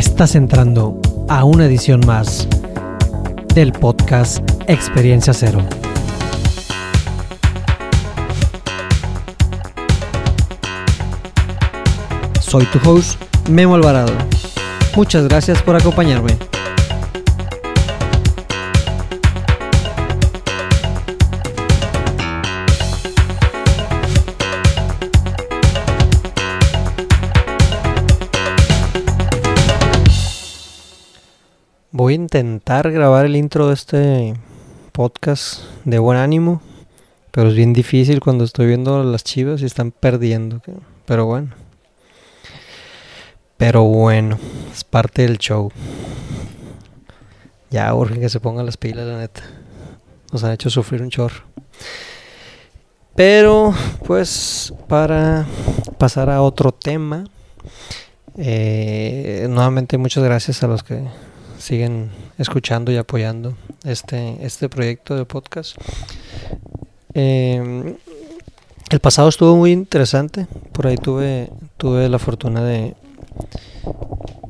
[0.00, 2.48] Estás entrando a una edición más
[3.54, 5.62] del podcast Experiencia Cero.
[12.40, 13.20] Soy tu host,
[13.50, 14.14] Memo Alvarado.
[14.96, 16.38] Muchas gracias por acompañarme.
[32.10, 34.34] Voy a intentar grabar el intro de este
[34.90, 36.60] podcast de buen ánimo,
[37.30, 40.60] pero es bien difícil cuando estoy viendo las chivas y están perdiendo.
[41.06, 41.50] Pero bueno.
[43.56, 44.40] Pero bueno,
[44.72, 45.70] es parte del show.
[47.70, 49.42] Ya urge que se pongan las pilas, la neta.
[50.32, 51.44] Nos han hecho sufrir un chorro.
[53.14, 53.72] Pero,
[54.04, 55.46] pues, para
[55.96, 57.22] pasar a otro tema,
[58.36, 61.04] eh, nuevamente muchas gracias a los que
[61.60, 65.76] siguen escuchando y apoyando este, este proyecto de podcast.
[67.14, 67.96] Em,
[68.90, 70.46] el pasado estuvo muy interesante.
[70.72, 72.94] Por ahí tuve, tuve la fortuna de,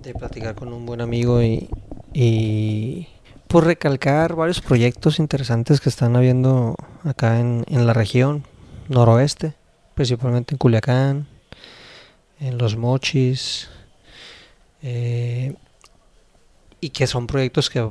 [0.02, 1.68] de platicar con un buen amigo y,
[2.12, 3.08] y
[3.48, 8.44] por recalcar varios proyectos interesantes que están habiendo acá en, en la región
[8.88, 9.54] noroeste,
[9.94, 11.26] principalmente en Culiacán,
[12.40, 13.68] en Los Mochis.
[14.82, 15.54] Eh,
[16.80, 17.88] y que son proyectos que,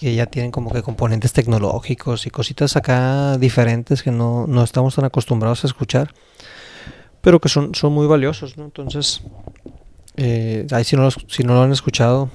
[0.00, 5.64] ya tienen como que componentes tecnológicos y cositas acá diferentes que no, estamos tan acostumbrados
[5.64, 6.12] a escuchar,
[7.20, 8.64] pero que son, son muy valiosos, ¿no?
[8.64, 9.22] Entonces,
[10.16, 12.30] eh, ahí si no, si no lo han escuchado,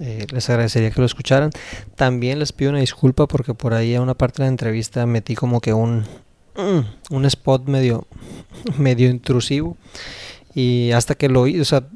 [0.00, 1.50] eh, les agradecería que lo escucharan.
[1.94, 5.34] También les pido una disculpa porque por ahí a una parte de la entrevista metí
[5.34, 6.04] como que un,
[6.56, 8.06] mm, un spot medio,
[8.78, 9.76] medio intrusivo
[10.54, 11.86] y hasta que lo o sea,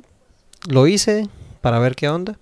[0.69, 1.29] lo hice
[1.61, 2.39] para ver qué onda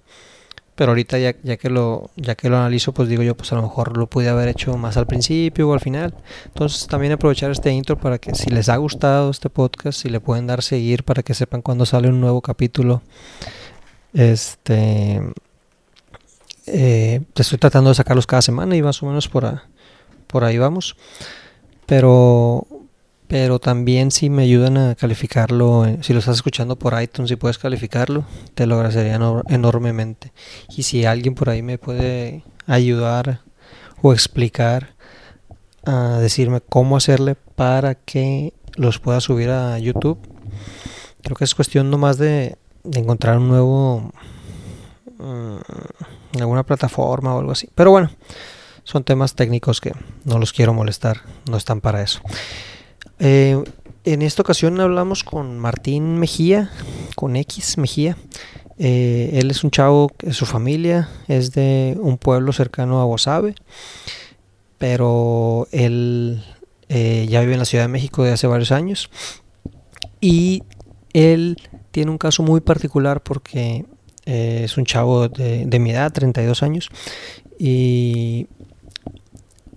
[0.75, 3.57] pero ahorita ya, ya que lo ya que lo analizo pues digo yo pues a
[3.57, 6.15] lo mejor lo pude haber hecho más al principio o al final.
[6.47, 10.21] Entonces también aprovechar este intro para que si les ha gustado este podcast si le
[10.21, 13.03] pueden dar seguir para que sepan cuando sale un nuevo capítulo.
[14.13, 15.23] Este
[16.67, 19.63] eh, estoy tratando de sacarlos cada semana y más o menos por,
[20.27, 20.97] por ahí vamos.
[21.87, 22.67] Pero
[23.35, 27.59] pero también si me ayudan a calificarlo, si lo estás escuchando por iTunes y puedes
[27.59, 28.25] calificarlo,
[28.55, 29.19] te lo agradecería
[29.49, 30.33] enormemente.
[30.77, 33.41] Y si alguien por ahí me puede ayudar
[34.03, 34.95] o explicar,
[35.85, 40.21] a decirme cómo hacerle para que los pueda subir a YouTube,
[41.21, 44.13] creo que es cuestión nomás de, de encontrar un nuevo,
[45.19, 47.69] mm, alguna plataforma o algo así.
[47.75, 48.13] Pero bueno,
[48.85, 49.91] son temas técnicos que
[50.23, 52.21] no los quiero molestar, no están para eso.
[53.19, 53.63] Eh,
[54.05, 56.71] en esta ocasión hablamos con Martín Mejía,
[57.17, 58.17] con X Mejía.
[58.79, 63.55] Eh, él es un chavo, su familia es de un pueblo cercano a Guasave,
[64.79, 66.45] pero él
[66.89, 69.11] eh, ya vive en la Ciudad de México desde hace varios años.
[70.21, 70.65] Y
[71.13, 71.57] él
[71.93, 73.87] tiene un caso muy particular porque
[74.27, 76.89] es un chavo de, de mi edad, 32 años,
[77.59, 78.47] y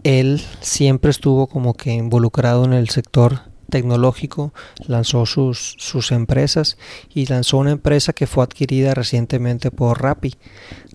[0.08, 4.54] él siempre estuvo como que involucrado en el sector tecnológico,
[4.86, 6.78] lanzó sus, sus empresas
[7.14, 10.36] y lanzó una empresa que fue adquirida recientemente por Rappi.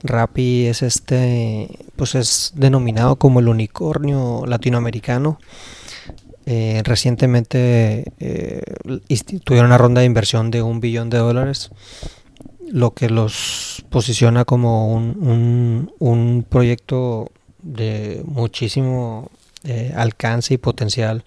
[0.03, 5.39] Rappi es este, pues es denominado como el unicornio latinoamericano.
[6.47, 8.63] Eh, recientemente eh,
[9.45, 11.71] tuvieron una ronda de inversión de un billón de dólares,
[12.67, 17.31] lo que los posiciona como un, un proyecto
[17.63, 19.31] de muchísimo
[19.65, 21.23] eh, alcance y potencial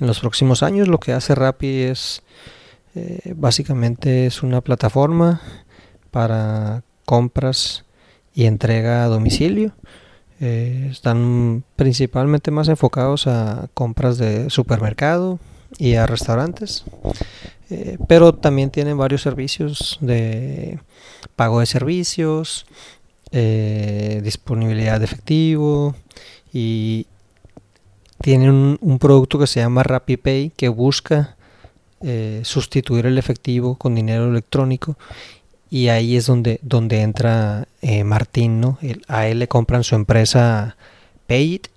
[0.00, 0.88] en los próximos años.
[0.88, 2.22] Lo que hace Rappi es
[2.94, 5.40] eh, básicamente es una plataforma
[6.10, 7.84] para compras
[8.34, 9.72] y entrega a domicilio.
[10.40, 15.38] Eh, están principalmente más enfocados a compras de supermercado
[15.78, 16.84] y a restaurantes,
[18.08, 20.78] pero también tienen varios servicios de
[21.36, 22.66] pago de servicios,
[23.30, 25.94] eh, disponibilidad de efectivo
[26.50, 27.06] y
[28.22, 31.36] tienen un, producto que se llama RappiPay que busca
[32.00, 34.96] eh, sustituir el efectivo con dinero electrónico
[35.68, 38.64] y ahí es donde, donde entra eh, Martín,
[39.08, 40.78] a él le compran su empresa
[41.26, 41.68] Payit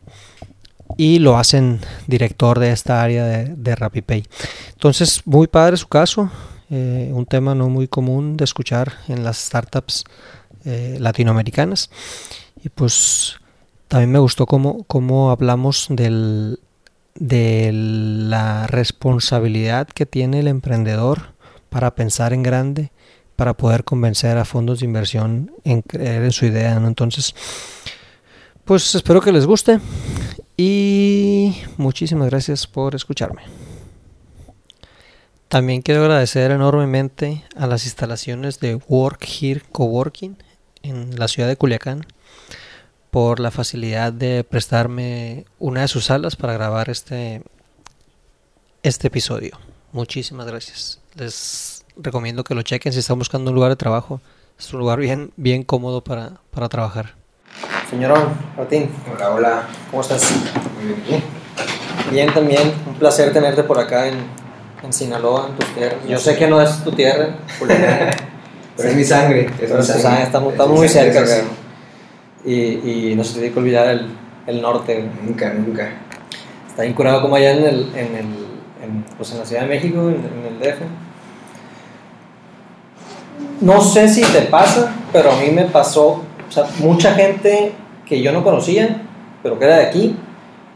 [0.95, 4.23] y lo hacen director de esta área de, de RappiPay.
[4.71, 6.31] Entonces, muy padre su caso,
[6.69, 10.05] un tema no muy común de escuchar en las startups
[10.65, 11.89] eh, latinoamericanas.
[12.63, 13.35] Y pues
[13.87, 16.59] también me gustó cómo, cómo hablamos del,
[17.15, 21.33] de la responsabilidad que tiene el emprendedor
[21.69, 22.91] para pensar en grande,
[23.35, 26.87] para poder convencer a fondos de inversión en creer en su idea, ¿no?
[26.87, 27.33] Entonces,
[28.65, 29.79] pues espero que les guste
[30.57, 33.41] y muchísimas gracias por escucharme.
[35.47, 40.37] También quiero agradecer enormemente a las instalaciones de Work Here Coworking
[40.83, 42.05] en la ciudad de Culiacán
[43.11, 47.43] por la facilidad de prestarme una de sus salas para grabar este,
[48.83, 49.59] este episodio.
[49.91, 50.99] Muchísimas gracias.
[51.15, 54.21] Les recomiendo que lo chequen si están buscando un lugar de trabajo.
[54.57, 57.15] Es un lugar bien, bien cómodo para, para trabajar.
[57.89, 58.89] Señorón, Martín.
[59.13, 59.67] Hola, hola.
[59.89, 60.31] ¿Cómo estás?
[60.81, 61.23] Muy bien.
[62.09, 62.73] Bien también.
[62.87, 64.15] Un placer tenerte por acá en,
[64.83, 65.97] en Sinaloa, en tu tierra.
[66.07, 67.35] Yo sé que no es tu tierra,
[68.89, 69.41] Es mi sangre.
[69.45, 70.01] Es Pero mi es tu sangre.
[70.03, 71.41] sangre, estamos, Es estamos muy sangre, cerca, sí.
[72.43, 74.07] Y, y no se tiene que olvidar el,
[74.47, 74.95] el norte.
[74.95, 75.07] güey.
[75.25, 75.89] Nunca, nunca.
[76.67, 78.25] Está bien curado como allá en, el, en, el,
[78.83, 80.81] en, pues en la Ciudad de México, en, en el DF.
[83.61, 87.73] No sé si te pasa, pero a mí me pasó, o sea, mucha gente
[88.05, 89.03] que yo no conocía,
[89.43, 90.15] pero que era de aquí,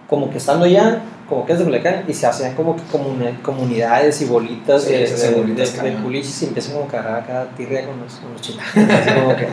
[0.07, 3.41] como que estando allá, como que es de Culiacán, y se hacían como que comuni-
[3.41, 6.03] comunidades y bolitas Sí, de, se de, bolitas de- de cañón.
[6.03, 8.41] culichis y empiezan como a acá tirria con los, con los
[9.15, 9.47] como que.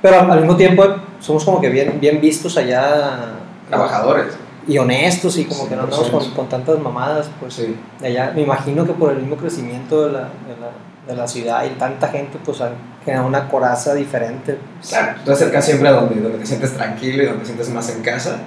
[0.00, 0.84] Pero al mismo tiempo
[1.20, 3.34] somos como que bien, bien vistos allá
[3.68, 4.34] Trabajadores.
[4.66, 6.32] y honestos y como que no andamos con, 100%.
[6.34, 7.76] con tantas mamadas, pues Sí.
[8.02, 10.26] allá, me imagino que por el mismo crecimiento de la, de
[10.60, 12.72] la, de la ciudad y tanta gente, pues han
[13.04, 14.58] generado una coraza diferente.
[14.88, 17.88] Claro, tú acercas siempre a donde, donde te sientes tranquilo y donde te sientes más
[17.94, 18.38] en casa.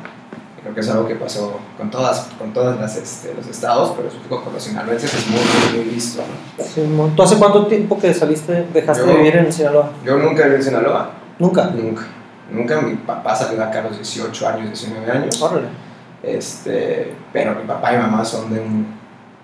[0.65, 4.09] Creo que es algo que pasó con todas, con todas las, este, los estados, pero
[4.09, 5.39] sobre todo con los sinaloenses es muy,
[5.77, 6.23] muy, visto.
[6.57, 6.63] ¿no?
[6.65, 9.91] Simón, ¿Tú hace cuánto tiempo que saliste, dejaste Yo- de vivir en Sinaloa?
[10.03, 11.65] Yo nunca viví en Sinaloa, Nunca.
[11.65, 12.01] nunca.
[12.51, 15.39] Nunca, mi papá salió acá a los 18 años, 19 años.
[15.39, 15.67] Órale.
[16.23, 18.87] Este, pero mi papá y mamá son de un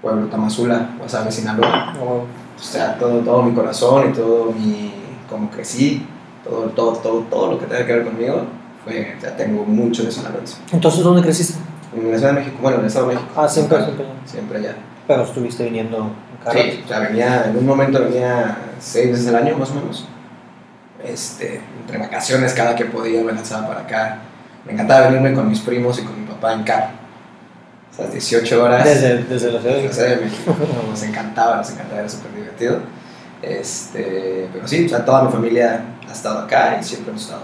[0.01, 1.93] pueblo, Tamazula, Guasave, Sinaloa.
[2.01, 2.23] Oh,
[2.59, 4.91] O sea, todo, todo mi corazón y todo mi,
[5.29, 6.05] como crecí,
[6.43, 8.43] todo, todo, todo, todo lo que tenga que ver conmigo,
[8.83, 10.57] fue, ya tengo mucho de sinaloense.
[10.71, 11.59] Entonces, ¿dónde creciste?
[11.95, 13.31] En la Ciudad de México, bueno, en el Estado de México.
[13.35, 14.05] Ah, siempre, siempre.
[14.25, 14.75] Siempre allá.
[15.07, 16.59] Pero estuviste viniendo en carro.
[16.59, 20.07] Sí, o sea, venía, en un momento venía seis veces al año, más o menos.
[21.03, 24.19] Este, entre vacaciones, cada que podía me lanzaba para acá.
[24.65, 26.91] Me encantaba venirme con mis primos y con mi papá en carro.
[27.91, 28.85] Esas 18 horas.
[28.85, 30.55] Desde, desde la ciudad de Ciudad de México.
[30.89, 32.79] Nos encantaba, nos encantaba, era súper divertido.
[33.41, 37.41] Este, pero sí, o sea, toda mi familia ha estado acá y siempre hemos estado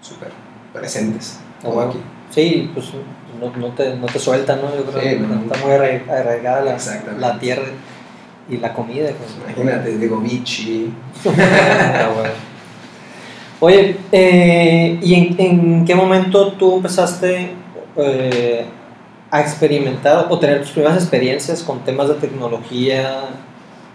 [0.00, 0.28] súper
[0.72, 1.38] presentes.
[1.62, 1.82] Bueno.
[1.90, 1.98] aquí.
[2.30, 2.86] Sí, pues
[3.40, 4.74] no, no, te, no te sueltan, ¿no?
[4.76, 5.34] Yo creo Sí, que no.
[5.52, 6.76] está muy arra- arraigada la,
[7.18, 7.64] la tierra
[8.48, 9.10] y la comida.
[9.18, 9.36] pues.
[9.56, 10.92] Imagínate, digo, bichi.
[13.60, 17.50] Oye, eh, ¿y en, en qué momento tú empezaste
[17.96, 18.64] eh,
[19.30, 23.24] a experimentar o tener tus primeras experiencias con temas de tecnología?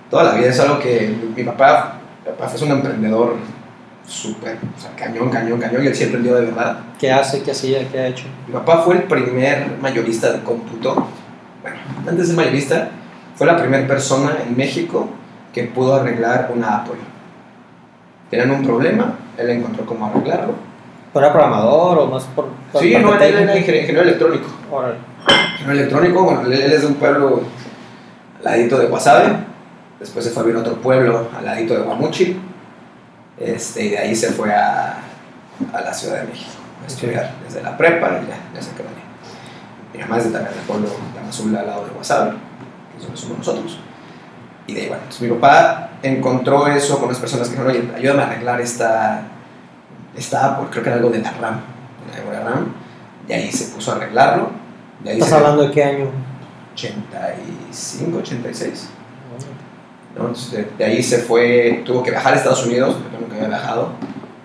[0.09, 3.35] Toda la vida es algo que mi papá, mi papá es un emprendedor
[4.07, 6.79] súper, o sea, cañón, cañón, cañón, y él sí emprendió de verdad.
[6.99, 7.41] ¿Qué hace?
[7.41, 7.87] ¿Qué hacía?
[7.89, 8.25] ¿Qué ha hecho?
[8.47, 11.07] Mi papá fue el primer mayorista de cómputo.
[11.61, 11.77] Bueno,
[12.07, 12.89] antes de mayorista,
[13.35, 15.09] fue la primera persona en México
[15.53, 16.99] que pudo arreglar una Apple.
[18.29, 20.55] Tenían un problema, él encontró cómo arreglarlo.
[21.15, 24.47] ¿Era programador o más por, por Sí, no, él era ingeniero electrónico.
[25.59, 27.43] Ingeniero electrónico, bueno, él, él es de un pueblo
[28.39, 29.33] al ladito de Guasave.
[29.99, 32.37] Después se fue a vivir a otro pueblo al ladito de Guamuchi.
[33.43, 34.97] Este, y de ahí se fue a,
[35.73, 36.51] a la Ciudad de México
[36.83, 39.03] a estudiar desde la prepa y ya, ya se quedó allá.
[39.93, 43.03] Mi mamá es de también del pueblo de Amazula al lado de Guasave, que es
[43.03, 43.79] donde somos nosotros.
[44.65, 47.95] Y de ahí, bueno, entonces mi papá encontró eso con unas personas que dijeron, oye,
[47.95, 49.23] ayúdame a arreglar esta,
[50.15, 51.61] esta creo que era algo de la RAM,
[52.15, 52.73] de la RAM.
[53.27, 54.51] Y ahí se puso a arreglarlo.
[55.03, 56.11] Y ¿Estás hablando de qué año?
[56.73, 58.89] 85, 86.
[60.15, 60.21] ¿No?
[60.27, 63.47] Entonces, de, de ahí se fue, tuvo que viajar a Estados Unidos, porque nunca había
[63.49, 63.89] viajado,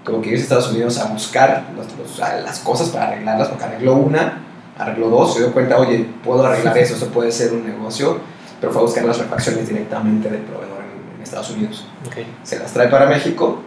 [0.04, 3.48] tuvo que irse a Estados Unidos a buscar los- los- a las cosas para arreglarlas,
[3.48, 4.44] porque arregló una,
[4.78, 8.18] arregló dos, se dio cuenta, oye, puedo arreglar eso, eso puede ser un negocio,
[8.60, 11.87] pero fue a buscar las refacciones directamente del proveedor en, en Estados Unidos.
[12.06, 12.16] Ok.
[12.42, 13.60] Se las trae para México,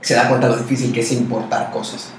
[0.00, 2.10] se da cuenta de lo difícil que es importar cosas.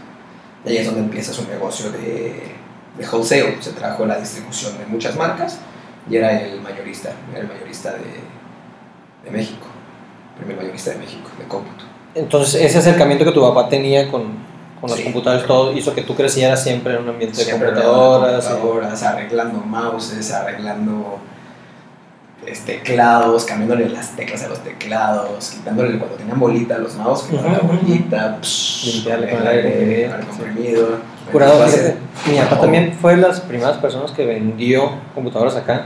[0.66, 2.56] Y ahí es donde empieza su negocio de,
[2.98, 3.58] de wholesale.
[3.60, 5.60] Se trajo la distribución de muchas marcas
[6.10, 8.00] y era el mayorista, era el mayorista de,
[9.24, 9.68] de México,
[10.38, 11.86] primer mayorista de México, de cómputo.
[12.16, 14.24] Entonces, ese acercamiento que tu papá tenía con,
[14.80, 15.04] con las Sí.
[15.06, 18.46] computadoras, todo hizo que tú crecieras siempre en un ambiente de computadoras.
[18.46, 21.20] arreglando computadoras, arreglando mouses, arreglando
[22.46, 27.24] este, teclados, cambiándole las teclas a los teclados, quitándole cuando tenían bolita a los mouse,
[27.24, 30.88] quitándole la bolita, psh, Limpiarle con el aire comprimido.
[31.32, 31.96] Curado, fíjate,
[32.30, 35.86] mi papá también fue de las primeras personas que vendió computadoras acá.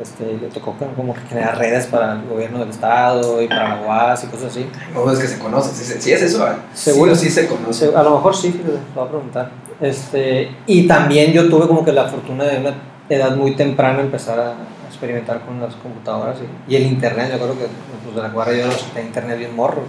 [0.00, 4.24] Este, le tocó como generar redes para el gobierno del estado y para la UAS
[4.24, 4.66] y cosas así.
[4.92, 7.94] No, es que se conoce, si, es eso, seguro sí, se conoce.
[7.94, 9.50] A lo mejor sí, lo voy a preguntar.
[9.80, 12.74] Este, y también yo tuve como que la fortuna de una
[13.08, 14.54] edad muy temprana empezar a
[14.88, 17.30] experimentar con las computadoras y, el internet.
[17.32, 17.66] Yo creo que
[18.02, 19.82] pues, de la cuadra yo no internet bien morro.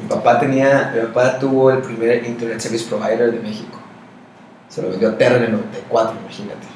[0.00, 3.78] Mi papá tenía, mi papá tuvo el primer Internet Service Provider de México.
[4.68, 6.66] Se lo vendió a Terra en el 94, imagínate.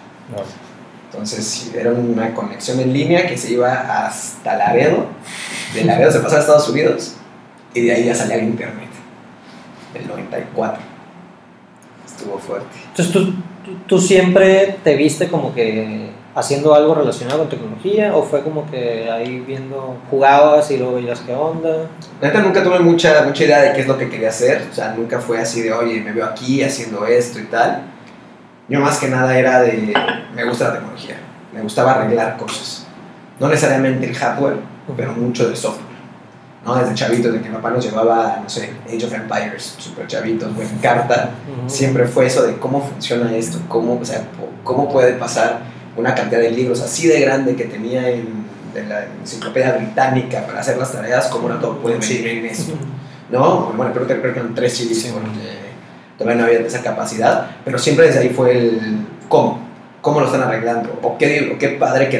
[1.15, 5.07] Entonces era una conexión en línea que se iba hasta Laredo,
[5.73, 7.15] de Laredo se pasaba a Estados Unidos
[7.73, 8.89] y de ahí ya salía el internet,
[9.95, 10.83] el 94.
[12.05, 12.67] Estuvo fuerte.
[12.89, 13.33] Entonces tú,
[13.87, 19.09] tú siempre te viste como que haciendo algo relacionado con tecnología o fue como que
[19.09, 21.91] ahí viendo, jugabas y luego veías qué onda?
[22.21, 24.95] Neta nunca tuve mucha, mucha idea de qué es lo que quería hacer, o sea,
[24.97, 27.94] nunca fue así de, oye, me veo aquí haciendo esto y tal
[28.69, 29.95] yo más que nada era de,
[30.35, 31.17] me gusta la tecnología,
[31.53, 32.87] me gustaba arreglar cosas.
[33.39, 34.57] No necesariamente el hardware,
[34.97, 35.95] pero mucho de software.
[36.65, 36.75] ¿no?
[36.77, 40.51] Desde chavitos, de que mi papá nos llevaba, no sé, Age of Empires, super chavitos,
[40.59, 41.31] en carta,
[41.67, 44.23] siempre fue eso de cómo funciona esto, cómo, o sea,
[44.63, 45.61] cómo puede pasar
[45.97, 48.45] una cantidad de libros así de grande que tenía en,
[48.89, 52.73] la enciclopedia británica para hacer las tareas, cómo no todo puede venir en eso.
[53.31, 53.73] ¿No?
[53.77, 55.13] Bueno, creo que, eran tres CDs
[56.19, 59.61] todavía no había esa capacidad, pero siempre desde ahí fue el cómo,
[60.01, 62.19] cómo lo están arreglando, o qué, qué padre que,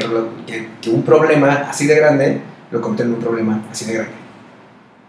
[0.81, 4.13] que, un problema así de grande lo convierten en un problema así de grande.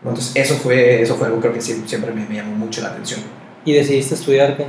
[0.03, 3.21] Entonces eso fue, eso fue algo que siempre, me, llamó mucho la atención.
[3.63, 4.63] ¿Y decidiste estudiar qué?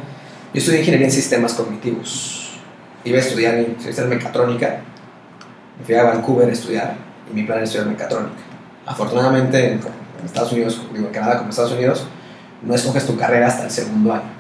[0.54, 2.58] Yo estudié ingeniería en sistemas cognitivos.
[3.04, 4.80] Iba a estudiar, en mecatrónica.
[5.78, 6.96] Me fui a Vancouver a estudiar
[7.30, 8.40] y mi plan era estudiar mecatrónica.
[8.87, 9.80] Afortunadamente en
[10.25, 12.06] Estados Unidos, digo en Canadá como Estados Unidos,
[12.63, 14.37] no escoges tu carrera hasta el segundo año.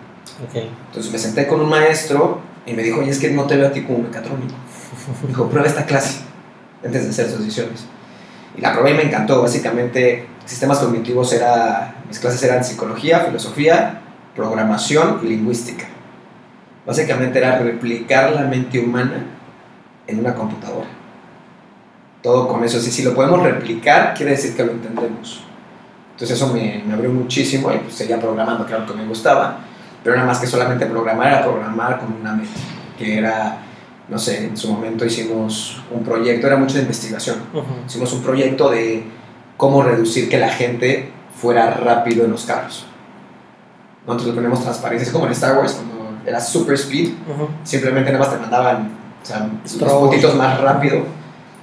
[0.54, 3.68] Entonces me senté con un maestro y me dijo, oye, es que no te veo
[3.68, 4.54] a ti como mecatrónico.
[5.22, 6.20] Me dijo, prueba esta clase
[6.84, 7.84] antes de hacer sus decisiones.
[8.56, 9.42] Y la probé y me encantó.
[9.42, 14.00] Básicamente, sistemas cognitivos era, mis clases eran psicología, filosofía,
[14.34, 15.86] programación y lingüística.
[16.86, 19.24] Básicamente era replicar la mente humana
[20.06, 20.88] en una computadora.
[22.22, 22.80] Todo con eso.
[22.80, 25.45] Si, si lo podemos replicar, quiere decir que lo entendemos.
[26.16, 29.58] Entonces eso me, me abrió muchísimo y pues seguía programando, claro que me gustaba,
[30.02, 32.48] pero nada más que solamente programar, era programar con una meta,
[32.96, 33.58] que era,
[34.08, 37.36] no sé, en su momento hicimos un proyecto, era mucho de investigación,
[37.86, 39.04] hicimos un proyecto de
[39.58, 42.86] cómo reducir que la gente fuera rápido en los carros.
[44.06, 47.10] Nosotros le ponemos transparencia, es como en Star Wars, cuando era super speed,
[47.62, 48.90] simplemente nada más te mandaban
[49.22, 51.04] o sea, unos puntitos más rápido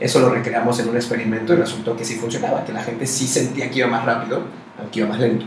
[0.04, 3.26] eso lo recreamos en un experimento y resultó que sí funcionaba, que la gente sí
[3.26, 4.42] sentía que iba más rápido,
[4.78, 5.46] aunque iba más lento.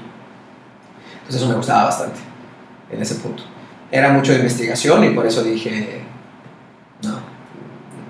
[1.12, 2.18] Entonces eso me gustaba bastante
[2.90, 3.42] en ese punto.
[3.90, 6.00] Era mucho de investigación y por eso dije,
[7.02, 7.18] no,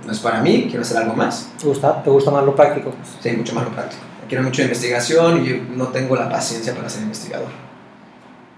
[0.06, 1.50] no es para mí, quiero hacer algo más.
[1.60, 2.94] ¿Te gusta, te gusta más lo práctico?
[3.20, 4.02] Sí, mucho más lo práctico.
[4.28, 7.50] Quiero mucho de investigación y yo no tengo la paciencia para ser investigador.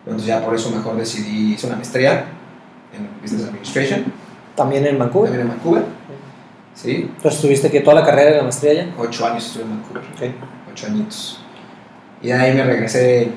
[0.05, 2.27] Entonces ya por eso mejor decidí, hice una maestría
[2.93, 4.13] en Business Administration.
[4.55, 5.31] ¿También en Vancouver?
[5.31, 5.98] También en Vancouver.
[6.83, 7.11] ¿Sí?
[7.17, 8.89] Entonces estuviste que toda la carrera de la maestría ya?
[8.97, 10.03] Ocho años estuve en Vancouver.
[10.71, 11.41] Ocho añitos.
[12.23, 13.29] Y de ahí me regresé,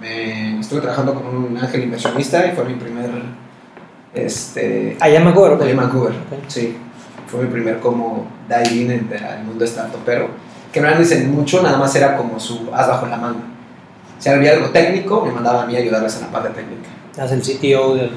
[0.00, 3.10] me estuve trabajando con un ángel inversionista y fue mi primer...
[4.14, 5.54] Este, ¿Allá en Vancouver?
[5.54, 6.12] Allá en Vancouver,
[6.48, 6.76] sí.
[7.26, 10.28] Fue mi primer como dive in en el mundo startup, pero
[10.70, 13.40] que no dicen mucho, nada más era como su haz bajo la manga.
[14.18, 16.90] Si había algo técnico, me mandaba a mí a ayudarles en la parte técnica.
[17.18, 18.10] Haz el CTO del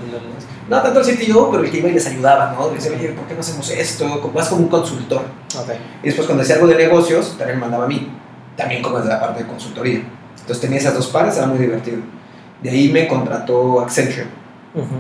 [0.69, 2.69] no tanto el CTO, pero el que iba y les ayudaba, ¿no?
[2.69, 4.31] Decía, oye, ¿por qué no hacemos esto?
[4.33, 5.21] Vas como un consultor.
[5.63, 5.77] Okay.
[6.01, 8.09] Y después cuando hacía algo de negocios, también me mandaba a mí,
[8.55, 10.01] también como desde la parte de consultoría.
[10.31, 11.97] Entonces tenía esas dos pares, era muy divertido.
[12.61, 14.27] De ahí me contrató Accenture.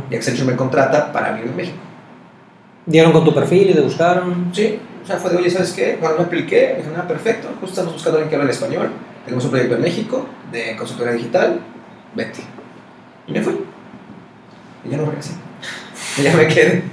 [0.09, 1.77] Y Accenture me contrata para venir a México.
[2.85, 4.51] ¿Dieron con tu perfil y te buscaron?
[4.53, 5.97] Sí, o sea, fue de, oye, ¿sabes qué?
[5.99, 8.91] Bueno, me apliqué, me dijeron, ah, perfecto, justo estamos buscando a alguien que hable español.
[9.23, 11.59] Tenemos un proyecto en México de consultoría digital,
[12.13, 12.41] vete.
[13.27, 13.59] Y me fui.
[14.83, 15.31] Y ya no regresé.
[16.23, 16.83] Ya me quedé.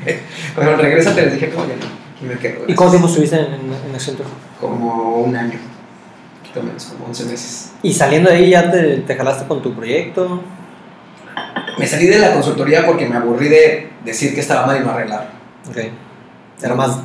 [0.55, 1.75] Cuando regresa te les dije, como ya
[2.21, 2.65] y me quedo.
[2.67, 4.29] ¿Y cuánto tiempo estuviste en, en, Accenture?
[4.61, 5.59] Como un año,
[6.39, 7.73] poquito menos, como 11 meses.
[7.83, 10.43] ¿Y saliendo de ahí ya te, te jalaste con tu proyecto?
[11.79, 14.91] Me salí de la consultoría porque me aburrí de decir que estaba mal y no
[14.91, 15.31] arreglar.
[15.69, 15.79] Ok.
[16.63, 16.99] Era más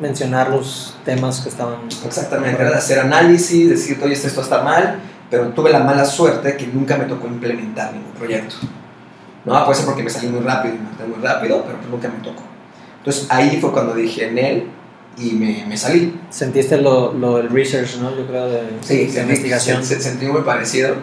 [0.00, 1.76] mencionar los temas que estaban.
[2.04, 4.98] Exactamente, era hacer análisis, decir, oye, esto está mal,
[5.30, 8.56] pero tuve la mala suerte que nunca me tocó implementar ningún proyecto.
[9.44, 12.22] No, puede ser porque me salí muy rápido, me muy rápido, pero pues nunca me
[12.22, 12.42] tocó.
[12.98, 14.68] Entonces ahí fue cuando dije en él
[15.18, 16.18] y me, me salí.
[16.30, 18.16] ¿Sentiste lo, lo, del research, no?
[18.16, 19.84] Yo creo, de, sí, de investigación.
[19.84, 20.96] Se, sentí muy parecido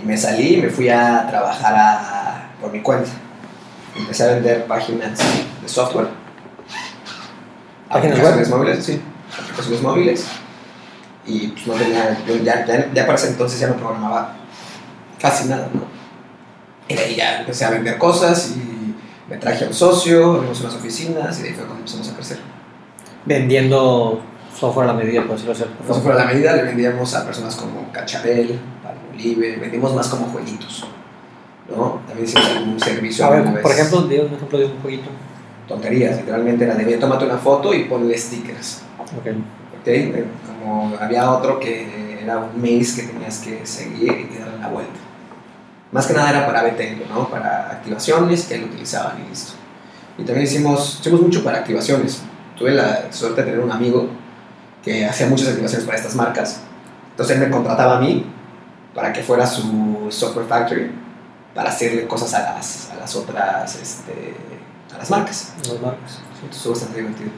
[0.00, 3.10] y me salí y me fui a trabajar a, por mi cuenta.
[3.96, 5.18] Empecé a vender páginas
[5.62, 6.08] de software.
[7.88, 8.48] ¿Páginas web?
[8.48, 9.00] móviles, sí.
[9.38, 10.26] aplicaciones móviles
[11.26, 14.34] y pues no tenía, yo ya, ya, ya para ese entonces ya no programaba
[15.20, 15.91] casi nada, ¿no?
[16.92, 18.94] Y de ahí ya empecé a vender cosas y
[19.30, 22.14] me traje a un socio, abrimos unas oficinas y de ahí fue cuando empezamos a
[22.14, 22.38] crecer.
[23.24, 24.20] Vendiendo
[24.58, 25.64] software a la medida, por decirlo así.
[25.86, 30.84] Como fuera la medida, le vendíamos a personas como Cachabel, Palmolive, vendimos más como jueguitos,
[31.74, 32.00] ¿no?
[32.06, 33.62] También hicimos algún servicio A ver, vez.
[33.62, 35.10] por ejemplo, un ejemplo de un jueguito.
[35.66, 38.82] Tonterías, literalmente era de tómate una foto y ponle stickers.
[38.98, 39.28] Ok.
[39.80, 39.86] ¿ok?
[39.86, 44.68] Eh, Como había otro que era un maze que tenías que seguir y darle la
[44.68, 45.11] vuelta.
[45.92, 47.28] Más que nada era para BTL, ¿no?
[47.28, 49.52] Para activaciones que lo utilizaban y listo.
[50.16, 52.22] Y también hicimos, hicimos mucho para activaciones.
[52.58, 54.08] Tuve la suerte de tener un amigo
[54.82, 56.60] que hacía muchas activaciones para estas marcas.
[57.10, 58.26] Entonces él me contrataba a mí
[58.94, 60.90] para que fuera su software factory
[61.54, 64.34] para hacerle cosas a las, a las otras, este,
[64.94, 65.52] a las marcas.
[65.58, 66.20] Las marcas.
[66.34, 67.30] Entonces estuvo bastante divertido.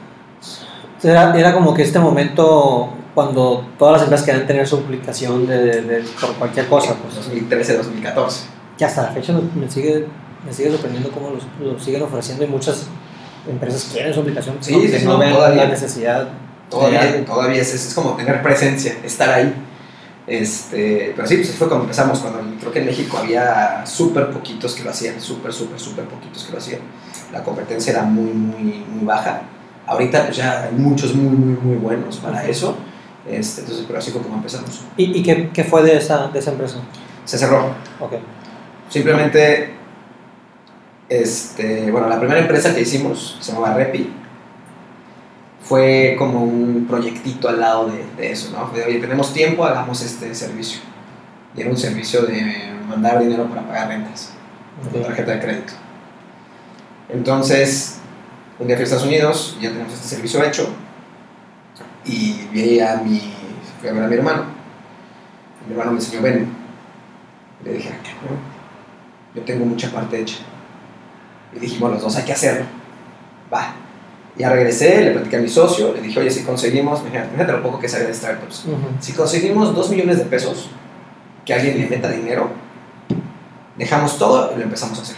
[1.03, 5.57] Era, era como que este momento cuando todas las empresas querían tener su aplicación de,
[5.57, 8.41] de- de- por cualquier cosa, pues 2013-2014.
[8.77, 10.05] que hasta la fecha me, sigue,
[10.45, 12.87] me sigue sorprendiendo cómo los, lo siguen ofreciendo y muchas
[13.49, 15.63] empresas quieren su aplicación Sí, aunque sí, no no, vean todavía.
[15.63, 16.27] la necesidad
[16.69, 19.53] Todavía, todavía es, es como tener presencia, estar ahí.
[20.27, 24.73] Este, pero sí, pues fue como empezamos, cuando creo que en México había súper poquitos
[24.73, 26.79] que lo hacían, súper, súper, súper poquitos que lo hacían.
[27.31, 29.41] La competencia era muy, muy, muy baja.
[29.85, 32.75] Ahorita pues ya hay muchos muy, muy, muy buenos para eso.
[33.27, 34.81] Este, entonces, pero así fue como empezamos.
[34.97, 36.77] ¿Y, y qué, qué fue de esa, de esa empresa?
[37.25, 37.71] Se cerró.
[37.99, 38.13] Ok.
[38.89, 39.73] Simplemente,
[41.09, 44.13] este, bueno, la primera empresa que hicimos se llamaba Repi.
[45.63, 48.67] Fue como un proyectito al lado de, de eso, ¿no?
[48.67, 50.81] Fue de, oye, tenemos tiempo, hagamos este servicio.
[51.55, 54.33] Y era un servicio de mandar dinero para pagar rentas
[54.91, 55.73] con tarjeta de crédito.
[57.09, 57.97] Entonces,
[58.59, 60.69] un día fui a Estados Unidos, ya tenemos este servicio hecho.
[62.05, 63.19] Y vi a mi,
[63.79, 64.43] fui a ver a mi hermano.
[65.65, 66.47] Mi hermano me enseñó, ven.
[67.63, 68.07] Le dije, "Ah,
[69.33, 70.37] yo tengo mucha parte hecha.
[71.53, 72.65] Y dijimos los dos, hay que hacerlo.
[73.53, 73.73] Va.
[74.37, 77.79] Ya regresé, le platicé a mi socio, le dije, oye, si conseguimos, fíjate lo poco
[77.79, 78.65] que sabe de startups.
[78.99, 80.69] Si conseguimos 2 millones de pesos,
[81.45, 82.49] que alguien le meta dinero,
[83.77, 85.15] dejamos todo y lo empezamos a hacer.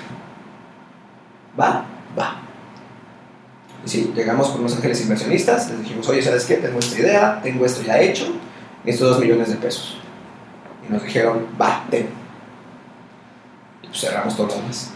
[1.59, 1.85] ¿Va?
[3.87, 6.55] Y sí, llegamos con unos ángeles inversionistas, les dijimos, oye, ¿sabes qué?
[6.55, 8.25] Tengo esta idea, tengo esto ya hecho,
[8.83, 9.97] necesito 2 millones de pesos.
[10.85, 12.09] Y nos dijeron, va, ten.
[13.81, 14.91] Y pues cerramos todo lo demás.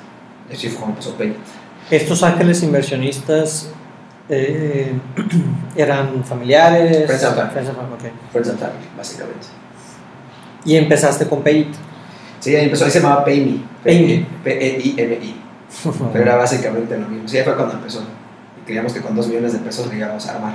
[0.49, 1.37] Y así fue como empezó Pay.
[1.89, 3.69] Estos ángeles inversionistas
[4.27, 4.91] eh,
[5.77, 7.05] eran familiares.
[7.05, 7.53] Friends and family.
[7.53, 8.31] Friends and family, ok.
[8.33, 9.47] Friends and Family, básicamente.
[10.65, 11.73] Y empezaste con Payit.
[12.41, 13.61] Sí, ahí empezó, ahí se llamaba PayMe.
[13.85, 14.25] PayMe.
[14.43, 15.35] P-E-I-M-I.
[16.11, 17.25] Pero era básicamente lo mismo.
[17.29, 18.03] Sí, ahí fue cuando empezó.
[18.65, 20.53] Creíamos que con 2 millones de pesos le íbamos a armar.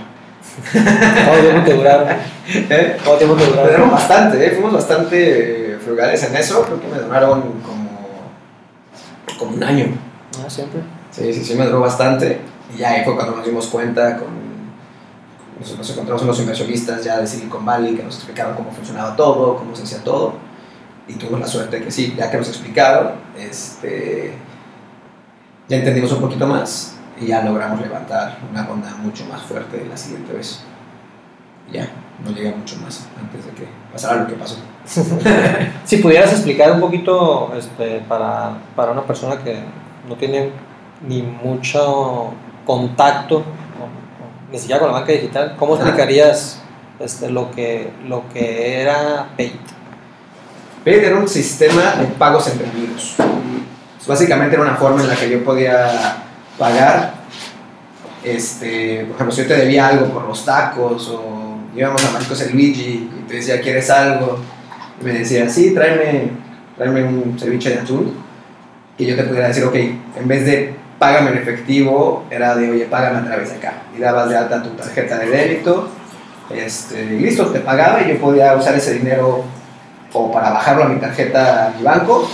[0.72, 2.08] ¿Cuánto tiempo te duraron?
[2.48, 2.96] ¿Eh?
[3.02, 3.90] ¿Cuánto tiempo te duraron duraron?
[3.90, 4.50] bastante, ¿eh?
[4.50, 6.62] fuimos bastante eh, frugales en eso.
[6.62, 7.90] Creo que me duraron como,
[9.38, 9.86] como un año.
[10.44, 10.80] Ah, siempre.
[11.10, 12.40] Sí, sí, sí, me duró bastante.
[12.74, 14.46] Y ya ahí fue cuando nos dimos cuenta con...
[15.58, 19.56] Nos, nos encontramos unos inversionistas ya de Silicon Valley que nos explicaron cómo funcionaba todo,
[19.56, 20.34] cómo se hacía todo.
[21.08, 24.32] Y tuvimos la suerte que sí, ya que nos explicaron, este,
[25.68, 29.96] ya entendimos un poquito más y ya logramos levantar una ronda mucho más fuerte la
[29.96, 30.61] siguiente vez.
[31.72, 31.88] Ya,
[32.24, 34.57] no llega mucho más antes de que pasara lo que pasó.
[35.85, 39.61] Si pudieras explicar un poquito este, para, para una persona que
[40.09, 40.50] no tiene
[41.07, 42.33] ni mucho
[42.64, 46.61] contacto, o- o ni siquiera con la banca digital, ¿cómo explicarías
[47.00, 49.61] este, lo, que, lo que era Payit?
[50.85, 52.48] Payit era un sistema de pagos.
[52.48, 53.16] Pues,
[54.07, 56.16] Básicamente era una forma en la que yo podía
[56.58, 57.14] pagar,
[58.24, 62.40] este, por ejemplo, si yo te debía algo por los tacos o íbamos a Marcos
[62.42, 64.38] el Luigi y te decía, ¿quieres algo?
[65.00, 66.30] Y me decía, sí, tráeme,
[66.76, 68.14] tráeme un ceviche de atún.
[68.98, 72.86] Y yo te pudiera decir, ok, en vez de págame en efectivo, era de, oye,
[72.86, 73.74] págame a través de acá.
[73.96, 75.88] Y dabas de alta tu tarjeta de débito.
[76.50, 79.44] Este, y listo, te pagaba y yo podía usar ese dinero
[80.12, 82.28] o para bajarlo a mi tarjeta a mi banco,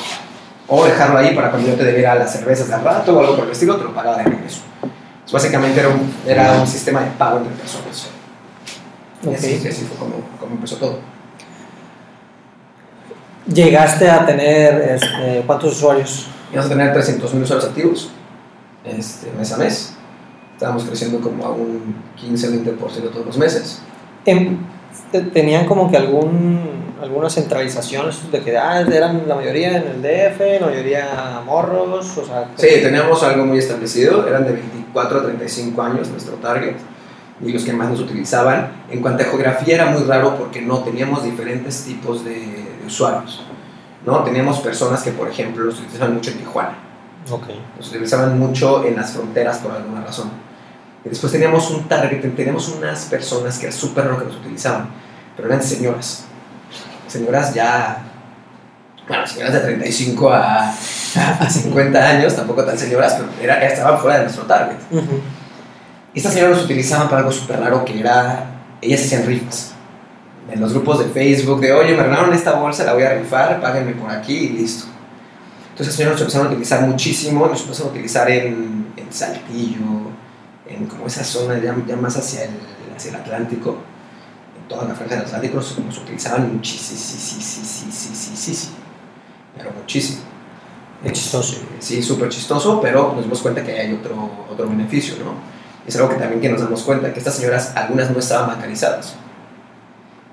[0.68, 3.44] o dejarlo ahí para cuando yo te debiera las cervezas al rato o algo por
[3.46, 4.60] el estilo, te lo pagaba de regreso.
[4.82, 8.08] Entonces, básicamente era un, era un sistema de pago entre personas.
[9.24, 10.98] Y así, así fue como, como empezó todo.
[13.52, 16.28] ¿Llegaste a tener este, cuántos usuarios?
[16.52, 18.10] Íbamos a tener 300 mil usuarios activos
[18.84, 19.94] este, mes a mes.
[20.54, 22.76] Estábamos creciendo como a un 15-20%
[23.10, 23.80] todos los meses.
[24.24, 24.58] Em,
[25.10, 30.02] te- ¿Tenían como que algún, alguna centralización de que ah, eran la mayoría en el
[30.02, 32.16] DF, la mayoría morros?
[32.16, 36.76] O sea, Sí, teníamos algo muy establecido, eran de 24 a 35 años nuestro target.
[37.44, 38.84] y los que más nos utilizaban.
[38.88, 43.44] En cuanto a geografía era muy raro porque no teníamos diferentes tipos de, de usuarios.
[44.06, 44.22] ¿no?
[44.22, 46.78] Teníamos personas que, por ejemplo, los utilizaban mucho en Tijuana.
[47.30, 47.46] Ok.
[47.78, 50.30] Los utilizaban mucho en las fronteras por alguna razón.
[51.04, 54.90] Y después teníamos un target, teníamos unas personas que era súper raro que nos utilizaban,
[55.36, 56.26] pero eran señoras.
[57.12, 57.98] Señoras ya,
[59.06, 60.72] bueno, señoras de 35 a, a,
[61.40, 64.78] a 50 años, tampoco tan señoras, pero era, estaban fuera de nuestro target.
[66.14, 68.46] Y estas señoras los utilizaban para algo súper raro que era,
[68.80, 69.74] ellas hacían rifas.
[70.50, 73.60] En los grupos de Facebook, de oye, me regalaron esta bolsa, la voy a rifar,
[73.60, 74.86] páguenme por aquí y listo.
[75.64, 80.10] Entonces las señoras los empezaron a utilizar muchísimo, nos empezaron a utilizar en, en Saltillo,
[80.66, 82.50] en como esa zona ya, ya más hacia el,
[82.96, 83.76] hacia el Atlántico,
[84.68, 88.68] toda la franja de los áticos nos utilizaban muchísimo, sí,
[89.56, 90.22] pero muchísimo.
[91.04, 91.56] Es chistoso.
[91.56, 94.14] Eh, sí, súper chistoso, pero nos dimos cuenta que hay otro,
[94.50, 95.34] otro beneficio, ¿no?
[95.86, 99.14] Es algo que también que nos damos cuenta, que estas señoras, algunas no estaban bancarizadas.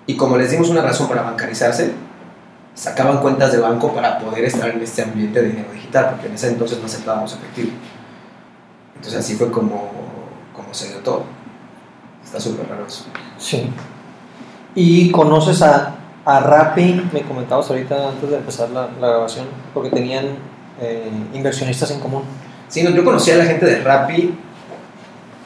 [0.05, 1.91] Y como les dimos una razón para bancarizarse,
[2.75, 6.33] sacaban cuentas de banco para poder estar en este ambiente de dinero digital, porque en
[6.35, 7.71] ese entonces no aceptábamos efectivo.
[8.95, 9.91] Entonces así fue como,
[10.55, 11.23] como se dio todo.
[12.23, 13.05] Está súper raro eso.
[13.39, 13.69] Sí.
[14.75, 17.09] ¿Y conoces a, a Rappi?
[17.11, 20.25] Me comentabas ahorita antes de empezar la, la grabación, porque tenían
[20.81, 22.23] eh, inversionistas en común.
[22.67, 24.35] Sí, no, yo conocí a la gente de Rappi.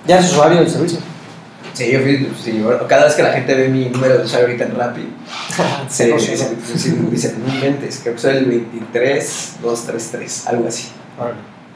[0.05, 0.99] ¿Ya eres usuario del servicio?
[1.73, 4.65] Sí, yo fui, sí, cada vez que la gente ve mi número de usuario ahorita
[4.65, 5.09] en Rappi,
[5.89, 10.89] se Sí, sí, dicen, dicen, dicen, no inventes, creo que soy el 23233, algo así.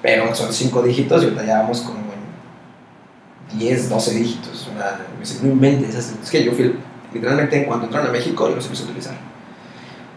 [0.03, 4.69] Pero son 5 dígitos y ahorita ya vamos como en 10, 12 dígitos.
[4.71, 6.75] Una, me dicen, no inventes, es es que yo fui,
[7.13, 9.15] literalmente en cuanto entraron a México, yo los empecé a utilizar.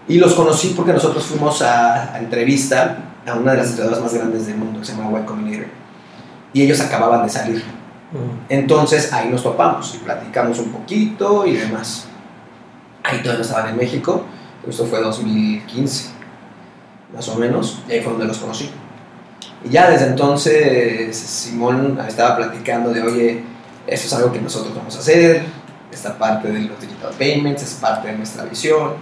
[0.09, 4.15] Y los conocí porque nosotros fuimos a, a entrevista a una de las estudiadoras más
[4.15, 5.67] grandes del mundo, que se llama Y Combinator.
[6.53, 7.63] Y ellos acababan de salir.
[8.13, 8.47] Mm.
[8.49, 12.07] Entonces ahí nos topamos y platicamos un poquito y demás.
[13.03, 14.25] Ahí todavía estaban en México,
[14.69, 16.11] esto fue 2015,
[17.15, 18.71] más o menos, y ahí fue donde los conocí.
[19.65, 23.45] Y ya desde entonces Simón estaba platicando de, oye,
[23.87, 25.45] esto es algo que nosotros vamos a hacer,
[25.93, 28.95] esta parte de los digital payments es parte de nuestra visión,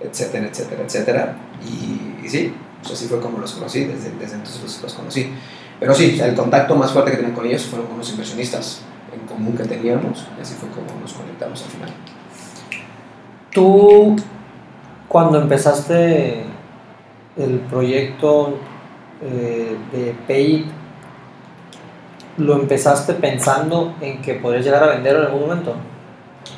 [0.00, 1.36] etcétera, etcétera, etcétera.
[1.64, 5.32] Y, sí, pues así fue como los conocí, desde, entonces los, conocí.
[5.78, 9.26] Pero sí, el contacto más fuerte que tenía con ellos fueron con los inversionistas en
[9.26, 11.90] común que teníamos, y así fue como nos conectamos al final.
[13.50, 14.16] Tú,
[15.08, 16.44] cuando empezaste
[17.36, 18.58] el proyecto
[19.22, 20.70] eh, de Pay,
[22.36, 25.74] ¿lo empezaste pensando en que podrías llegar a vender en algún momento?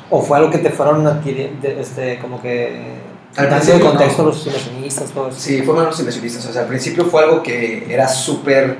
[0.09, 2.95] ¿O fue algo que te fueron adquiriendo, este, como que
[3.35, 4.29] Al dando principio, el contexto no.
[4.29, 5.39] los inversionistas, todo eso?
[5.39, 6.45] Sí, fueron los inversionistas.
[6.45, 8.77] O sea, al principio fue algo que era súper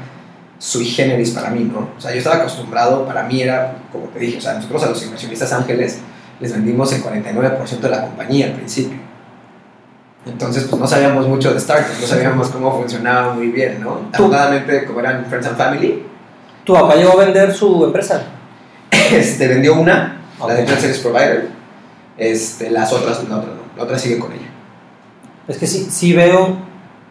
[0.59, 1.89] sui generis para mí, ¿no?
[1.97, 4.89] O sea, yo estaba acostumbrado, para mí era, como te dije, o sea, nosotros a
[4.89, 5.99] los inversionistas ángeles
[6.39, 8.97] les vendimos el 49% de la compañía al principio.
[10.25, 14.07] Entonces, pues no sabíamos mucho de startups, no sabíamos cómo funcionaba muy bien, ¿no?
[14.13, 16.03] Afortunadamente, como eran Friends and Family,
[16.63, 18.23] ¿Tu papá llegó a vender su empresa?
[18.91, 20.59] este, vendió una, la de.
[20.61, 21.49] Internet Service Provider,
[22.17, 24.49] este, las otras, la otra no, la otra sigue con ella.
[25.47, 26.55] Es que sí, sí veo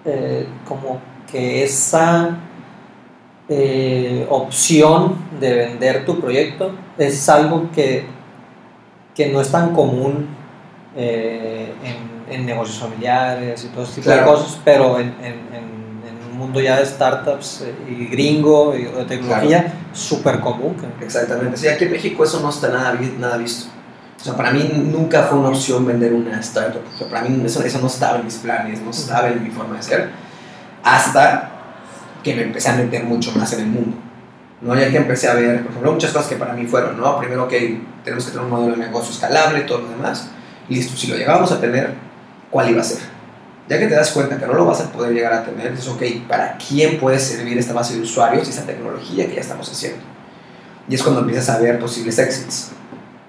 [0.05, 2.39] eh, como que esa
[3.49, 8.07] eh, opción de vender tu proyecto es algo que,
[9.15, 10.29] que no es tan común
[10.97, 14.33] eh, en, en negocios familiares y todo ese tipo de Claro.
[14.33, 15.82] cosas, pero en, en, en-
[16.43, 20.77] mundo ya de startups eh, y gringo y de tecnología, súper común.
[21.01, 21.57] Exactamente.
[21.57, 23.71] Sí, aquí en México eso no está nada, nada visto.
[24.21, 26.83] O sea, para mí nunca fue una opción vender una startup.
[26.95, 29.51] O sea, para mí eso, eso no estaba en mis planes, no estaba en mi
[29.51, 30.11] forma de ser.
[30.85, 31.51] Hasta
[32.23, 33.97] que me empecé a meter mucho más en el mundo.
[34.61, 34.77] ¿no?
[34.77, 37.19] Ya que empecé a ver, por ejemplo, muchas cosas que para mí fueron, ¿no?
[37.19, 40.29] Primero que tenemos que tener un modelo de negocio escalable, todo lo demás.
[40.69, 41.95] Listo, si lo llegábamos a tener,
[42.49, 43.12] ¿cuál iba a ser?
[43.73, 45.89] Ya que te das cuenta que no lo vas a poder llegar a tener, dices,
[45.89, 49.67] ok, ¿para quién puede servir esta base de usuarios y esta tecnología que ya estamos
[49.67, 49.99] haciendo?
[50.91, 52.73] Y es cuando empiezas a ver posibles exits.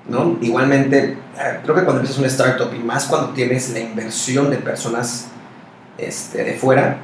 [0.05, 0.37] ¿no?
[0.41, 4.57] Igualmente, eh, creo que cuando empiezas una startup y más cuando tienes la inversión de
[4.57, 5.27] personas
[5.97, 6.97] este, de fuera,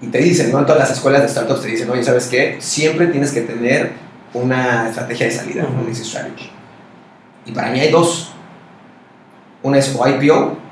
[0.00, 0.60] y te dicen, ¿no?
[0.60, 2.58] En todas las escuelas de startups te dicen, oye, ¿sabes qué?
[2.60, 3.94] Siempre tienes que tener
[4.32, 6.52] una estrategia de salida, un exit strategy.
[7.46, 8.30] Y para mí hay dos.
[9.64, 10.67] Una es o IPO,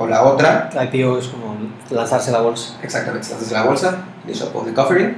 [0.00, 1.54] o la otra, IPO es como
[1.90, 2.78] lanzarse la bolsa.
[2.82, 5.14] exactamente, desde la bolsa, initial public offering,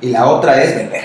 [0.00, 1.04] y la otra es vender.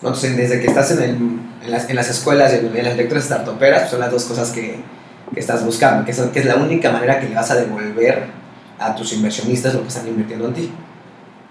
[0.00, 2.96] Entonces, desde que estás en, el- en las, en las escuelas y en, en las
[2.96, 4.80] lecturas startuperas, pues son las dos cosas que,
[5.32, 8.26] que estás buscando, que es, que es la única manera que le vas a devolver
[8.78, 10.72] a tus inversionistas lo que están invirtiendo en ti.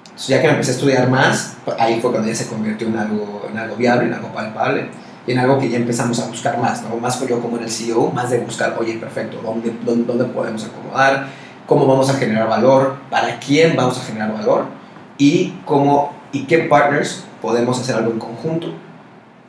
[0.04, 2.98] Entonces, ya que me empecé a estudiar más, ahí fue cuando ya se convirtió en
[2.98, 4.89] algo, en algo viable, en algo palpable
[5.27, 6.97] en algo que ya empezamos a buscar más, ¿no?
[6.97, 10.65] Más yo como en el CEO, más de buscar, oye, perfecto, ¿dónde, dónde, dónde podemos
[10.65, 11.27] acomodar?
[11.65, 12.95] ¿Cómo vamos a generar valor?
[13.09, 14.65] ¿Para quién vamos a generar valor?
[15.17, 18.73] Y, cómo, y qué partners podemos hacer algo en conjunto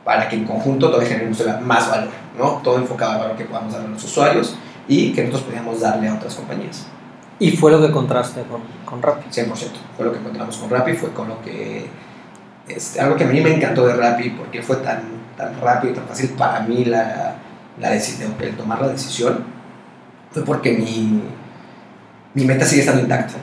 [0.07, 2.61] para que en conjunto todavía generemos más valor, ¿no?
[2.63, 4.55] Todo enfocado al valor que podamos dar a los usuarios
[4.87, 6.87] y que nosotros podamos darle a otras compañías.
[7.39, 9.29] ¿Y fue lo que contraste con, con Rappi?
[9.29, 9.51] 100%.
[9.97, 11.89] Fue lo que encontramos con Rappi, fue con lo que...
[12.69, 15.03] Este, algo que a mí me encantó de Rappi, porque fue tan,
[15.37, 17.35] tan rápido y tan fácil para mí la,
[17.79, 19.45] la el tomar la decisión,
[20.31, 21.21] fue porque mi,
[22.33, 23.35] mi meta sigue estando intacta.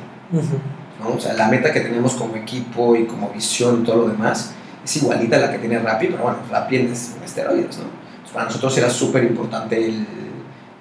[1.00, 1.14] ¿no?
[1.14, 4.52] O sea, la meta que tenemos como equipo y como visión y todo lo demás
[4.84, 8.04] es igualita a la que tiene Rappi, pero bueno, Rappi en esteroides, ¿no?
[8.32, 10.04] para nosotros era súper importante el,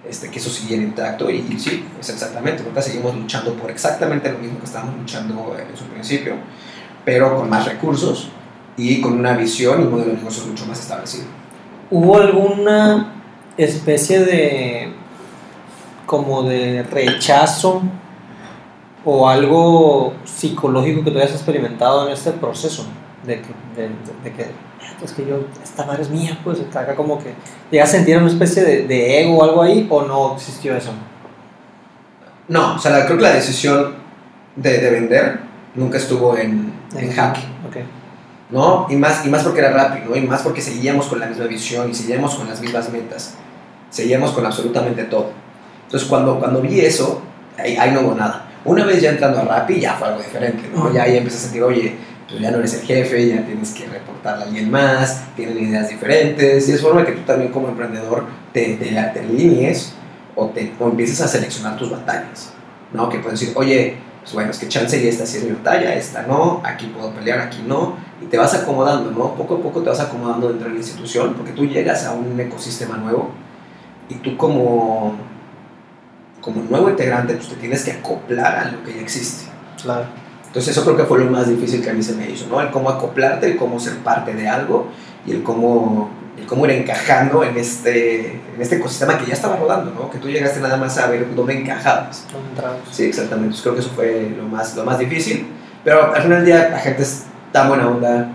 [0.10, 4.40] este, que eso siguiera intacto y, sí, es exactamente, ahorita seguimos luchando por exactamente lo
[4.40, 6.34] mismo que estábamos luchando en su principio,
[7.06, 8.30] pero con más recursos
[8.78, 11.26] y con una visión y un modelo de negocio mucho más establecido.
[11.92, 13.14] ¿Hubo alguna
[13.58, 14.94] especie de
[16.06, 17.84] como de rechazo
[19.06, 22.86] o algo psicológico que tú hayas experimentado en este proceso?
[23.26, 23.48] De que,
[23.82, 24.48] de, que
[25.04, 27.34] es que yo, esta madre es mía, pues acá como que
[27.72, 30.92] llegas a sentir una especie de, de, ego o algo ahí, o no existió eso?
[32.48, 33.96] No, o sea, creo que la decisión
[34.56, 35.40] de, de vender
[35.76, 37.42] nunca estuvo en, en jaque.
[37.70, 37.84] Okay.
[38.54, 38.88] ¿No?
[38.90, 40.16] Y más, y más porque era rápido, ¿no?
[40.16, 43.34] Y más porque seguíamos con la misma visión y seguíamos con las mismas metas.
[43.90, 45.32] Seguíamos con absolutamente todo.
[45.86, 47.22] Entonces, cuando, cuando vi eso,
[47.58, 48.46] ahí, ahí no hubo nada.
[48.66, 50.94] Una vez ya entrando a Rappi, ya fue algo diferente, ¿no?
[50.94, 51.96] Ya ahí empecé a sentir, oye,
[52.30, 55.90] pues ya no eres el jefe, ya tienes que reportarle a alguien más, tienen ideas
[55.90, 59.94] diferentes, y es forma que tú también como emprendedor te, te, te alinees
[60.36, 62.54] o, te, o empieces a seleccionar tus batallas,
[62.94, 63.10] ¿no?
[63.10, 65.94] Que puedes decir, oye, pues bueno, es que chance y esta sí es mi batalla,
[65.94, 69.36] esta no, aquí puedo pelear, aquí no, y te vas acomodando, ¿no?
[69.36, 72.40] Poco a poco te vas acomodando dentro de la institución, porque tú llegas a un
[72.40, 73.32] ecosistema nuevo
[74.10, 75.16] y tú como,
[76.42, 79.46] como nuevo integrante, pues te tienes que acoplar a lo que ya existe.
[79.82, 80.06] Claro.
[80.48, 82.62] Entonces eso creo que fue lo más difícil que a mí se me hizo, ¿no?
[82.62, 84.88] El cómo acoplarte, el cómo ser parte de algo
[85.26, 89.58] y el cómo, el cómo ir encajando en este, en este ecosistema que ya estaba
[89.58, 90.10] rodando, ¿no?
[90.10, 92.26] Que tú llegaste nada más a ver dónde encajabas.
[92.92, 93.48] Sí, exactamente.
[93.48, 95.48] Entonces creo que eso fue lo más, lo más difícil.
[95.84, 98.28] Pero al final del día la gente es tan buena onda.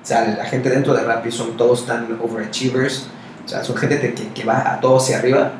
[0.00, 3.08] O sea, la gente dentro de Rappi son todos tan overachievers.
[3.44, 5.50] O sea, son gente que, que va a todo hacia arriba,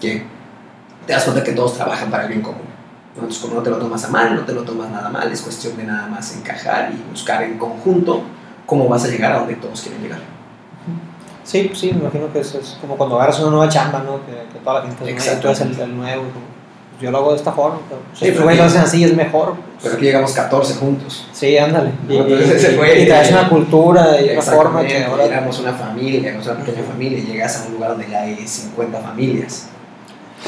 [0.00, 0.24] que
[1.06, 2.66] te das cuenta que todos trabajan para el bien común.
[3.14, 5.40] Entonces, como no te lo tomas a mal, no te lo tomas nada mal, es
[5.40, 8.22] cuestión de nada más encajar y buscar en conjunto
[8.66, 10.20] cómo vas a llegar a donde todos quieren llegar.
[11.44, 14.26] Sí, sí, me imagino que eso es como cuando agarras una nueva chamba, ¿no?
[14.26, 16.24] Que, que toda la gente es nueva, tú eres el, el nuevo.
[17.00, 17.78] Yo lo hago de esta forma,
[18.14, 19.54] si Sí, tú pero lo hacen así es mejor.
[19.82, 21.26] Pero aquí llegamos 14 juntos.
[21.32, 21.90] Sí, ándale.
[22.08, 25.24] Y, Entonces, y- ese fue- y traes una cultura y una forma que ahora...
[25.26, 28.36] éramos una familia, éramos una pequeña familia, y llegas a un lugar donde ya hay
[28.46, 29.68] 50 familias.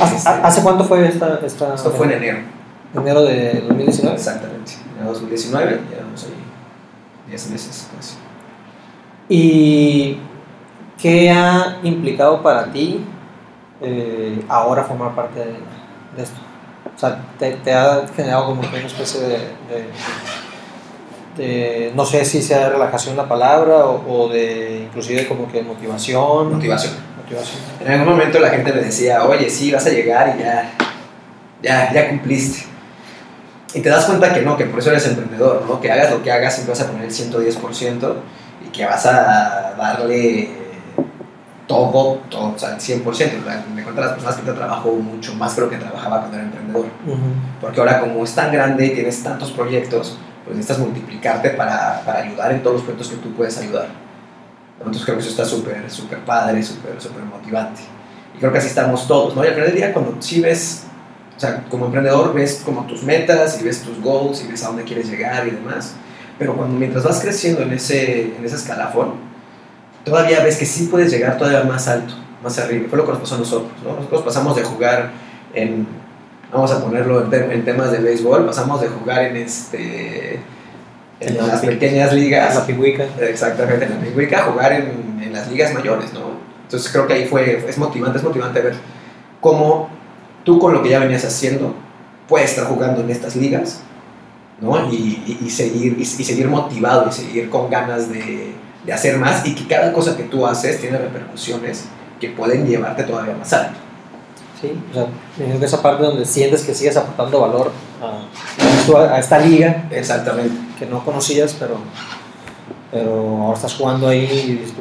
[0.00, 1.40] ¿Hace, Este, ¿Hace cuánto fue esta...?
[1.44, 2.38] esta Esto fue en enero.
[2.96, 4.16] enero de 2019?
[4.16, 4.72] Exactamente.
[4.98, 6.30] En 2019, llevamos ahí
[7.28, 8.14] 10 meses casi.
[9.28, 10.18] ¿Y
[10.96, 13.04] qué ha implicado para ti
[13.82, 15.52] eh, ahora formar parte de,
[16.18, 16.36] de esto?
[16.94, 19.88] O sea, te, te ha generado como que una especie de, de-
[21.36, 25.62] de- no sé si sea de relajación la palabra o, o de inclusive como que
[25.62, 26.52] motivación.
[26.54, 26.94] Motivación.
[27.22, 27.60] Motivación.
[27.80, 30.72] En algún momento la gente me decía, oye, sí, vas a llegar y ya,
[31.62, 32.66] ya, ya cumpliste.
[33.74, 35.80] Y te das cuenta que no, que por eso eres emprendedor, ¿no?
[35.80, 38.14] Que hagas lo que hagas, siempre vas a poner el 110%
[38.66, 40.48] y que vas a darle
[41.68, 43.04] todo, todo, o sea, el 100%.
[43.06, 46.20] O sea, Me cuentan las personas que te trabajo mucho más que lo que trabajaba
[46.20, 46.86] cuando era emprendedor.
[47.60, 52.20] Porque ahora como es tan grande y tienes tantos proyectos, pues necesitas multiplicarte para, para
[52.20, 53.88] ayudar en todos los proyectos que tú puedes ayudar.
[54.78, 57.82] Entonces creo que eso está súper, súper padre, súper, súper motivante.
[58.34, 59.44] Y creo que así estamos todos, ¿no?
[59.44, 60.84] Y al final del día cuando sí ves,
[61.36, 64.68] o sea, como emprendedor ves como tus metas y ves tus goals y ves a
[64.68, 65.94] dónde quieres llegar y demás.
[66.38, 69.27] Pero cuando mientras vas creciendo en ese, en ese escalafón,
[70.04, 72.86] todavía ves que sí puedes llegar todavía más alto, más arriba.
[72.88, 73.94] Fue lo que nos pasó a nosotros, ¿no?
[73.96, 75.10] Nosotros pasamos de jugar
[75.54, 75.86] en,
[76.52, 80.40] vamos a ponerlo en, te- en temas de béisbol, pasamos de jugar en este
[81.20, 83.04] en En la las pequeñas ligas, La pingüica.
[83.20, 86.38] exactamente en la Pingüica, jugar en, en las ligas mayores, ¿no?
[86.62, 88.74] Entonces creo que ahí fue, es motivante, es motivante ver
[89.40, 89.88] cómo
[90.44, 91.74] tú con lo que ya venías haciendo
[92.28, 93.80] puedes estar jugando en estas ligas,
[94.60, 94.92] ¿no?
[94.92, 98.52] Y, y- y seguir, y, y seguir motivado y seguir con ganas de,
[98.84, 101.84] de hacer más y que cada cosa que tú haces tiene repercusiones
[102.20, 103.78] que pueden llevarte todavía más alto.
[104.60, 107.70] Sí, o sea, que esa parte donde sientes que sigues aportando valor
[108.02, 110.54] a, a esta liga Exactamente.
[110.78, 111.76] que no conocías, pero,
[112.90, 114.74] pero ahora estás jugando ahí y dices,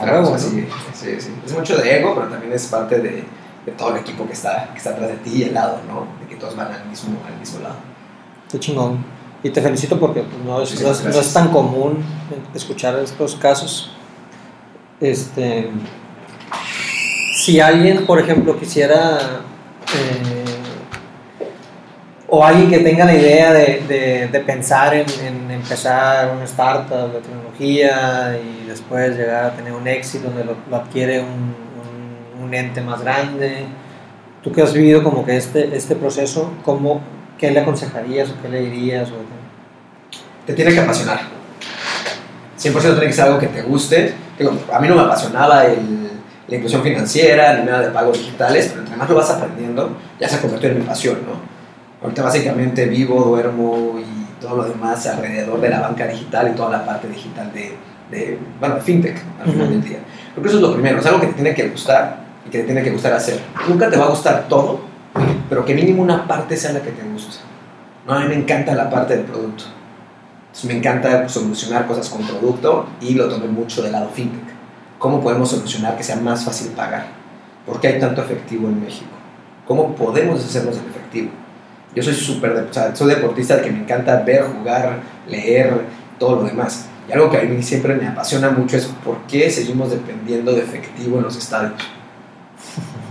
[0.00, 0.38] Claro, sea, ¿no?
[0.38, 1.30] sí, sí, sí.
[1.46, 3.24] Es mucho de ego, pero también es parte de,
[3.66, 6.06] de todo el equipo que está, que está atrás de ti y al lado, ¿no?
[6.20, 7.76] De que todos van al mismo, al mismo lado.
[8.50, 9.04] Qué chingón.
[9.44, 11.26] Y te felicito porque pues, no, es, no, es, no gracias.
[11.26, 11.98] es tan común
[12.54, 13.92] escuchar estos casos.
[15.00, 15.70] Este,
[17.36, 19.18] si alguien, por ejemplo, quisiera,
[19.92, 20.44] eh,
[22.28, 27.12] o alguien que tenga la idea de, de- de pensar en, en empezar una startup
[27.12, 31.54] de tecnología y después llegar a tener un éxito donde lo, lo adquiere un,
[32.38, 33.66] un- un ente más grande,
[34.42, 37.00] tú que has vivido como que este, este proceso, ¿cómo,
[37.38, 39.10] ¿qué le aconsejarías o qué le dirías?
[39.10, 39.14] O?
[40.46, 41.20] Te tiene que apasionar.
[42.58, 44.14] 100% tiene que ser algo que te guste.
[44.38, 46.10] Digo, a mí no me apasionaba el-
[46.48, 50.28] la inclusión financiera ni nada de pagos digitales, pero entre más lo vas aprendiendo, ya
[50.28, 51.54] se ha convertido en mi pasión, ¿no?
[52.02, 56.70] Ahorita básicamente vivo, duermo y todo lo demás alrededor de la banca digital y toda
[56.70, 57.74] la parte digital de,
[58.10, 59.72] de bueno, de fintech al final Ujú.
[59.72, 59.98] del día.
[60.32, 62.58] Creo que eso es lo primero, es algo que te tiene que gustar y que
[62.58, 63.40] te tiene que gustar hacer.
[63.66, 64.80] Nunca te va a gustar todo,
[65.48, 67.38] pero que mínimo una parte sea la que te guste.
[68.06, 69.64] No, a mí me encanta la parte del producto.
[70.64, 74.44] Me encanta solucionar cosas con producto y lo tomé mucho del lado fintech.
[74.98, 77.06] ¿Cómo podemos solucionar que sea más fácil pagar?
[77.66, 79.10] ¿Por qué hay tanto efectivo en México?
[79.66, 81.30] ¿Cómo podemos hacernos el efectivo?
[81.94, 85.82] Yo soy súper, o sea, soy deportista que me encanta ver, jugar, leer,
[86.18, 86.86] todo lo demás.
[87.08, 90.62] Y algo que a mí siempre me apasiona mucho es por qué seguimos dependiendo de
[90.62, 91.74] efectivo en los estadios.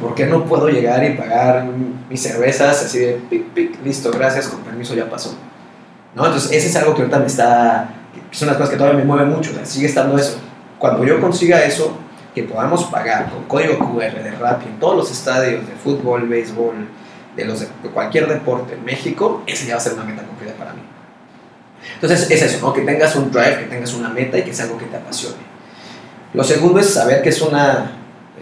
[0.02, 1.66] ¿Por qué no puedo llegar y pagar
[2.10, 5.36] mis cervezas así de pic, pic, listo, gracias, con permiso, ya pasó?
[6.16, 6.26] ¿No?
[6.26, 7.90] Entonces, ese es algo que ahorita me está.
[8.32, 10.38] son las cosas que todavía me mueven mucho, sigue estando eso.
[10.78, 11.98] Cuando yo consiga eso,
[12.34, 16.88] que podamos pagar con código QR de Rappi en todos los estadios de fútbol, béisbol,
[17.36, 20.54] de, los de, cualquier deporte en México, ese ya va a ser una meta cumplida
[20.54, 20.82] para mí.
[21.96, 22.74] Entonces, es eso, ¿no?
[22.74, 25.54] Que tengas un drive, que tengas una meta y que sea algo que te apasione.
[26.34, 27.92] Lo segundo es saber que es una.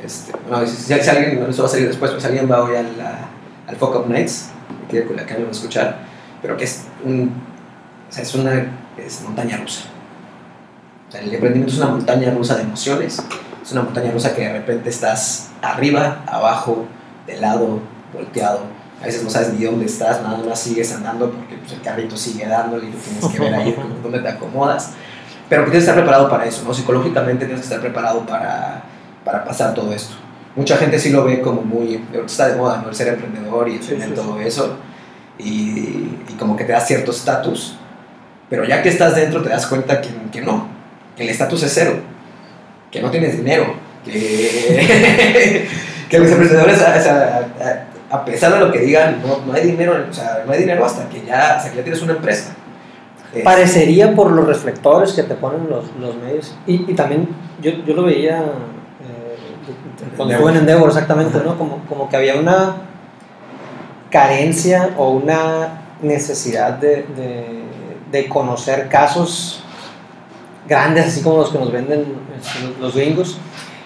[0.04, 2.76] Este, no, si, si alguien, eso va a salir después, pues si alguien va hoy
[2.76, 3.30] a-
[3.68, 4.50] al Fuck Up Nights,
[4.90, 6.00] que quiere que lo a escuchar,
[6.42, 7.32] pero que es un.
[8.10, 9.84] O sea, es una es montaña rusa.
[11.08, 13.22] O sea, el emprendimiento es una montaña rusa de emociones,
[13.64, 16.86] es una montaña rusa que de repente estás arriba, abajo,
[17.28, 17.80] de lado,
[18.14, 18.62] volteado.
[19.02, 22.16] A veces no sabes ni dónde estás, nada más sigues andando porque pues, el carrito
[22.18, 24.92] sigue dándole y tú tienes que ver ahí dónde te acomodas.
[25.50, 26.74] Pero que tienes que estar preparado para eso, ¿no?
[26.74, 28.84] Psicológicamente tienes que estar preparado para,
[29.26, 30.16] para pasar todo esto.
[30.56, 32.90] Mucha gente sí lo ve como muy, está de moda, ¿no?
[32.90, 34.76] El ser emprendedor y el Sí, tener sí, todo eso.
[35.38, 35.50] Y,
[36.30, 37.78] y como que te da cierto estatus.
[38.50, 40.68] Pero ya que estás dentro te das cuenta que, que no,
[41.16, 41.94] que el estatus es cero,
[42.92, 45.68] que no tienes dinero, que,
[46.10, 47.50] que los emprendedores, o sea,
[48.12, 50.60] a, a pesar de lo que digan, no, no hay dinero, o sea, no hay
[50.60, 52.54] dinero hasta que ya, hasta que ya tienes una empresa.
[53.34, 56.54] Es- Parecería por los reflectores que te ponen los, los medios.
[56.68, 57.30] Y, y también
[57.62, 58.44] yo, yo lo veía
[60.18, 61.58] cuando estuve en Endeavor, exactamente, ¿no?
[61.58, 62.76] Como, como que había una
[64.10, 67.64] carencia o una necesidad de, de,
[68.12, 69.64] de conocer casos
[70.68, 72.06] grandes, así como los que nos venden
[72.40, 73.38] este, los- los gringos,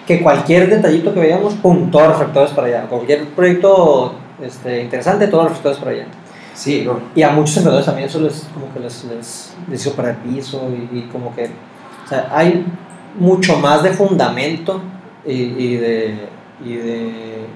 [0.06, 2.82] que cualquier detallito que veíamos, pum, todos los reflectores para allá.
[2.88, 6.06] Cualquier proyecto este, interesante, todos los reflectores para allá.
[6.54, 7.00] Sí, no.
[7.14, 10.16] Y a muchos emprendedores también eso les, como que les, les, les hizo para el
[10.16, 11.50] piso y, y como que,
[12.04, 12.64] o sea, hay
[13.18, 14.80] mucho más de fundamento
[15.26, 16.28] y, y de,
[16.64, 17.46] y de,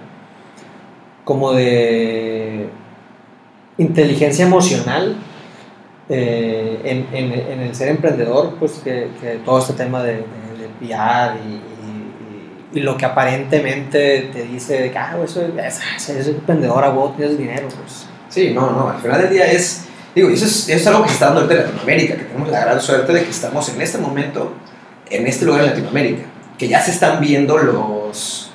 [1.25, 2.69] como de
[3.79, 5.17] inteligencia emocional
[6.09, 9.09] eh, en, en, el ser emprendedor, pues que,
[9.45, 10.25] todo este tema de, de,
[12.73, 17.39] y, lo que aparentemente te dice de que, ah, eso es, emprendedor, a vos tienes
[17.39, 18.07] dinero, pues.
[18.29, 21.11] Sí, no, no, al final del día es, digo, eso es, eso es algo que
[21.11, 24.53] está dando en Latinoamérica, que tenemos la gran suerte de que estamos en este momento,
[25.09, 26.23] en este lugar en Latinoamérica,
[26.61, 28.51] que ya se están viendo los,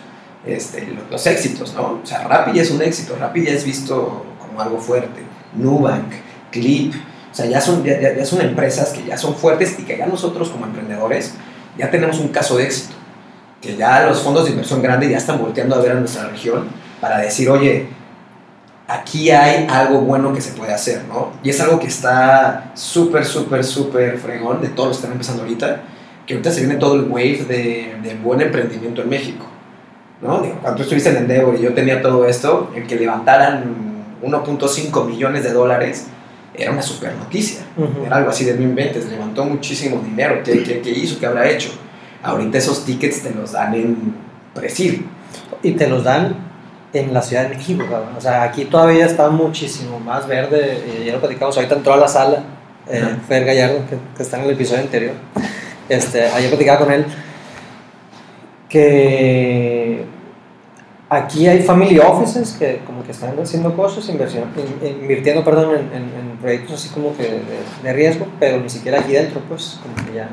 [0.45, 1.99] este, los, los éxitos, ¿no?
[2.03, 5.23] O sea, Rappi ya es un éxito, Rappi ya es visto como algo fuerte,
[5.55, 6.13] Nubank,
[6.51, 6.93] Clip,
[7.31, 10.05] o sea, ya son, ya, ya- son empresas que ya son fuertes y que ya
[10.05, 11.33] nosotros como emprendedores
[11.79, 12.93] ya tenemos un caso de éxito,
[13.60, 16.67] que ya los fondos de inversión grande ya están volteando a ver a nuestra región
[17.01, 17.87] para decir, oye,
[18.87, 21.31] aquí hay algo bueno que se puede hacer, ¿no?
[21.43, 25.41] Y es algo que está súper, súper, súper fregón de todos los que están empezando
[25.41, 25.81] ahorita,
[26.26, 29.46] que ahorita se viene todo el wave de, de buen emprendimiento en México,
[30.21, 30.40] ¿no?
[30.40, 33.63] Digo, cuando tú estuviste en Endeavor y yo tenía todo esto, el que levantaran
[34.23, 36.08] 1.5 millones de dólares
[36.58, 37.62] era una super noticia.
[38.06, 41.19] Era algo así de no inventes, levantó muchísimo dinero, ¿qué, qué, qué hizo?
[41.19, 41.69] ¿Qué habrá hecho?
[42.23, 44.15] Ahorita esos tickets te los dan en
[44.54, 45.06] presil.
[45.62, 46.36] Y te los dan
[46.94, 48.15] en la Ciudad de México, cabrón.
[48.17, 50.82] O sea, aquí todavía está muchísimo más verde.
[51.02, 52.44] y ya lo platicamos, ahorita entró a la sala
[52.88, 53.17] eh, Ajá.
[53.28, 55.13] Fer Gallardo, que, que está en el episodio anterior.
[55.90, 57.06] Este, ayer platicaba con él
[58.69, 60.04] que
[61.10, 64.46] aquí hay family offices que como que están haciendo cosas, inversión,
[64.81, 67.42] in- invirtiendo, perdón, en, en- en proyectos así como que de,
[67.83, 70.29] de riesgo, pero ni siquiera aquí dentro, pues, como que ya,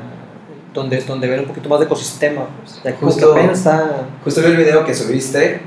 [0.73, 4.07] donde, donde ven un poquito más de ecosistema, pues, ya Justo- que apenas está...
[4.23, 5.61] Justo vi el video que subiste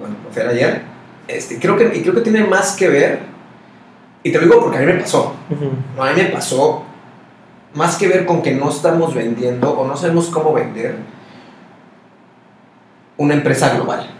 [0.00, 0.82] con Fer ayer.
[1.26, 3.18] Este, creo que, y creo que tiene más que ver,
[4.22, 5.34] y te lo digo porque a mí me pasó.
[5.50, 5.70] Ujú.
[5.96, 6.84] No, a mí me pasó
[7.74, 10.96] más que ver con que no estamos vendiendo o no sabemos cómo vender
[13.16, 14.10] una empresa global.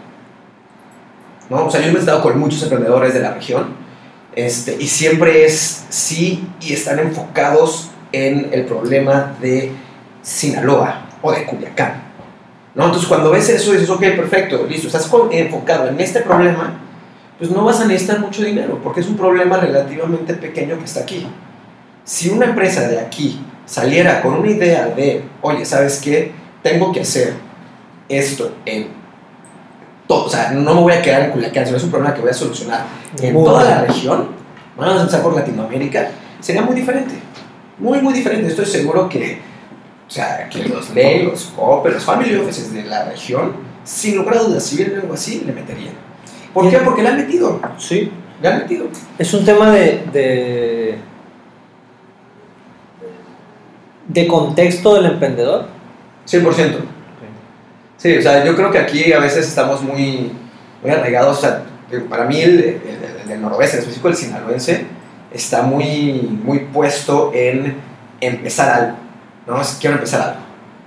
[1.49, 1.65] ¿No?
[1.65, 3.67] O sea, yo me he estado con muchos emprendedores de la región
[4.35, 9.71] este, y siempre es sí y están enfocados en el problema de
[10.21, 12.03] Sinaloa o de Culiacán.
[12.73, 12.85] ¿no?
[12.85, 16.73] Entonces, cuando ves eso, dices, ok, perfecto, listo, estás enfocado en este problema,
[17.37, 21.01] pues no vas a necesitar mucho dinero, porque es un problema relativamente pequeño que está
[21.01, 21.27] aquí.
[22.05, 26.31] Si una empresa de aquí saliera con una idea de, oye, ¿sabes qué?
[26.63, 27.33] Tengo que hacer
[28.07, 28.87] esto en
[30.07, 32.21] todo, o sea, no me voy a quedar en Culiacán, sino es un problema que
[32.21, 32.85] voy a solucionar
[33.19, 34.27] en Muy toda la región,
[34.77, 37.15] vamos a empezar por Latinoamérica, sería muy diferente.
[37.77, 38.47] Muy, muy diferente.
[38.47, 39.39] Estoy seguro que,
[40.07, 43.53] o sea, que los ley, los COPE, los family offices de la región,
[43.83, 45.93] sin lugar a dudas, si vieran algo así, le meterían.
[46.53, 46.77] ¿Por qué?
[46.77, 47.59] Porque le han metido.
[47.77, 48.87] Sí, Le han metido.
[49.17, 50.97] Es un tema de, de,
[54.07, 55.67] de contexto del emprendedor.
[56.27, 56.77] 100%.
[57.97, 60.31] Sí, o sea, yo creo que aquí a veces estamos muy,
[60.81, 61.37] muy arraigados.
[61.37, 61.63] O sea,
[62.09, 62.81] para mí el, el-
[63.21, 64.85] el del noroeste, en específico el sinaloense,
[65.33, 67.75] está muy, muy puesto en
[68.21, 68.97] empezar algo.
[69.47, 69.61] ¿no?
[69.61, 70.39] Es, quiero empezar algo.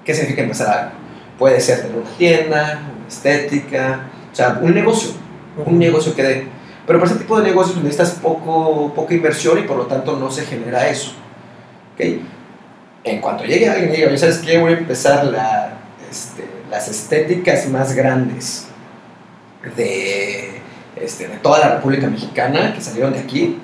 [0.04, 0.90] ¿Qué significa empezar algo?
[1.38, 4.00] Puede ser tener una tienda, una estética,
[4.32, 5.10] o sea, un negocio.
[5.64, 6.46] Un negocio que dé.
[6.86, 10.30] Pero para ese tipo de negocios necesitas poco, poca inversión y por lo tanto no
[10.30, 11.12] se genera eso.
[11.94, 12.04] ¿ok?
[13.10, 14.58] En cuanto llegue alguien y diga, "Oye, ¿sabes qué?
[14.58, 15.72] Voy a empezar la,
[16.10, 18.66] este, las estéticas más grandes
[19.76, 20.60] de,
[20.96, 23.58] este, de toda la República Mexicana que salieron de aquí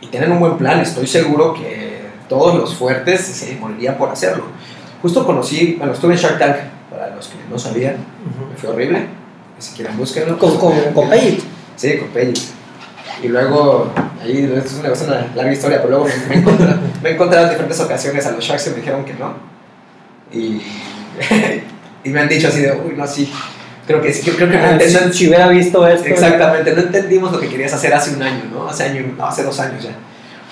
[0.00, 0.80] y tienen un buen plan.
[0.80, 4.44] Estoy seguro que todos los fuertes se morirían por hacerlo.
[5.00, 6.56] Justo conocí, bueno, estuve en Shark Tank,
[6.90, 8.56] para los que no sabían, Ujú.
[8.56, 9.06] fue horrible.
[9.58, 10.38] Si quieren, búsquenlo.
[10.38, 11.40] Con, con, con Payit.
[11.76, 12.34] Sí, con Pelli.
[13.22, 16.78] Y luego, ahí, esto es una, es una larga historia, pero luego me, he encontrado,
[17.02, 19.34] me he encontrado en diferentes ocasiones a los Sharks que me dijeron que no.
[20.32, 20.60] Y,
[22.04, 23.32] y me han dicho así de, uy, no, sí,
[23.86, 25.12] creo que sí, creo que no Ah, entienden.
[25.12, 26.06] si, si hubiera visto esto.
[26.08, 28.66] Exactamente, no entendimos lo que querías hacer hace un año, ¿no?
[28.68, 29.92] Hace, año, no, hace dos años ya.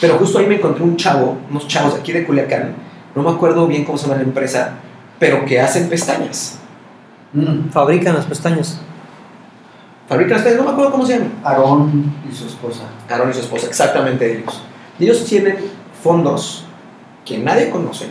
[0.01, 2.75] Pero justo ahí me encontré un chavo, unos chavos de aquí de Culiacán,
[3.15, 4.75] no me acuerdo bien cómo se llama la empresa,
[5.19, 6.59] pero que hacen pestañas.
[7.33, 7.71] Mm.
[7.71, 8.81] Fabrican las pestañas.
[10.11, 11.31] Fabrican no me acuerdo cómo se llama.
[11.45, 12.83] Aarón y su esposa.
[13.09, 14.61] Aaron y su esposa, exactamente ellos.
[14.99, 15.57] Y ellos tienen
[16.03, 16.65] fondos
[17.25, 18.07] que nadie conoce,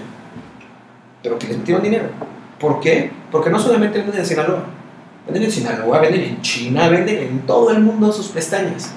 [1.22, 2.06] pero que les metieron dinero.
[2.58, 3.12] ¿Por qué?
[3.30, 4.64] Porque no solamente venden en Sinaloa,
[5.26, 8.94] venden en Sinaloa, venden en China, venden en todo el mundo sus pestañas.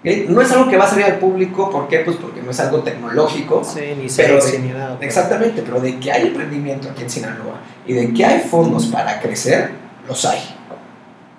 [0.00, 0.30] ¿Ok?
[0.30, 1.98] No es algo que va a salir al público, ¿por qué?
[2.00, 3.62] Pues porque no es algo tecnológico.
[3.62, 4.96] Sí, ni Pero sexy de- ni nada.
[4.96, 5.06] pues.
[5.08, 9.20] Exactamente, pero de que hay emprendimiento aquí en Sinaloa y de que hay fondos para
[9.20, 9.72] crecer,
[10.08, 10.38] los hay.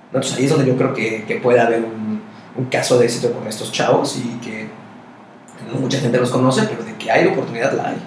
[0.09, 2.21] Entonces ahí es donde yo creo que, que puede haber un,
[2.55, 4.67] un caso de éxito con estos chavos y que
[5.71, 7.97] no mucha gente los conoce, pero de que hay la oportunidad, la hay.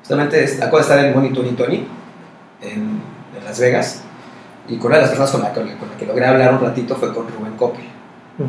[0.00, 1.86] Justamente acabo de estar en Money Tony Tony
[2.62, 3.00] en,
[3.36, 4.02] en Las Vegas
[4.68, 6.54] y con una de las personas con la, con la- con la que logré hablar
[6.54, 7.84] un ratito fue con Rubén Coppel.
[8.38, 8.48] Ujú.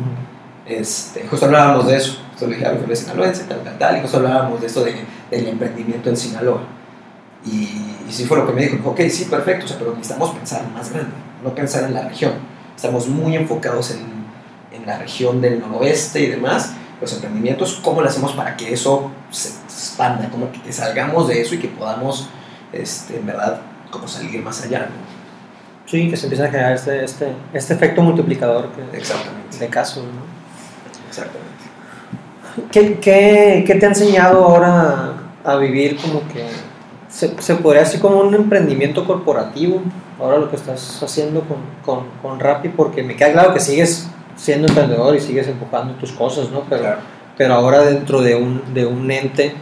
[0.66, 2.18] Este, justo hablábamos de eso.
[2.32, 3.96] Justo le dije, ah, mi sinaloense, tal, tal, tal.
[3.96, 4.94] Y justo hablábamos de esto de,
[5.30, 6.60] del emprendimiento en Sinaloa.
[7.50, 8.90] Y, y sí fue lo que me dijo.
[8.90, 12.32] Ok, sí, perfecto, o sea, pero necesitamos pensar más grande, no pensar en la región.
[12.76, 14.18] Estamos muy enfocados en,
[14.72, 16.72] en la región del noroeste y demás.
[17.00, 20.28] Los emprendimientos, ¿cómo lo hacemos para que eso se expanda?
[20.30, 22.28] Como que, salgamos de eso y que podamos,
[22.72, 24.80] este, en verdad, como salir más allá.
[24.80, 25.08] ¿no?
[25.86, 29.58] Sí, que se empieza a generar este, este, este efecto multiplicador que, Exactamente.
[29.58, 30.04] de casos.
[30.04, 30.38] ¿no?
[31.08, 31.48] Exactamente.
[32.72, 35.12] ¿Qué, qué, qué te ha enseñado ahora
[35.44, 36.46] a vivir como que
[37.18, 39.82] se, se podría decir como un emprendimiento corporativo?
[40.20, 44.08] Ahora lo que estás haciendo con, con, con Rappi, porque me queda claro que sigues
[44.36, 46.62] siendo emprendedor y sigues enfocando tus cosas, ¿no?
[46.68, 46.98] Pero, Claro.
[47.36, 49.54] pero ahora dentro de un, de un ente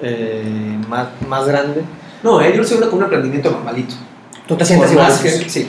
[0.00, 1.82] eh, más, más grande,
[2.22, 3.94] No, eh, yo lo siento como un emprendimiento normalito.
[4.46, 5.12] tú te sientes igual.
[5.22, 5.68] que- sí.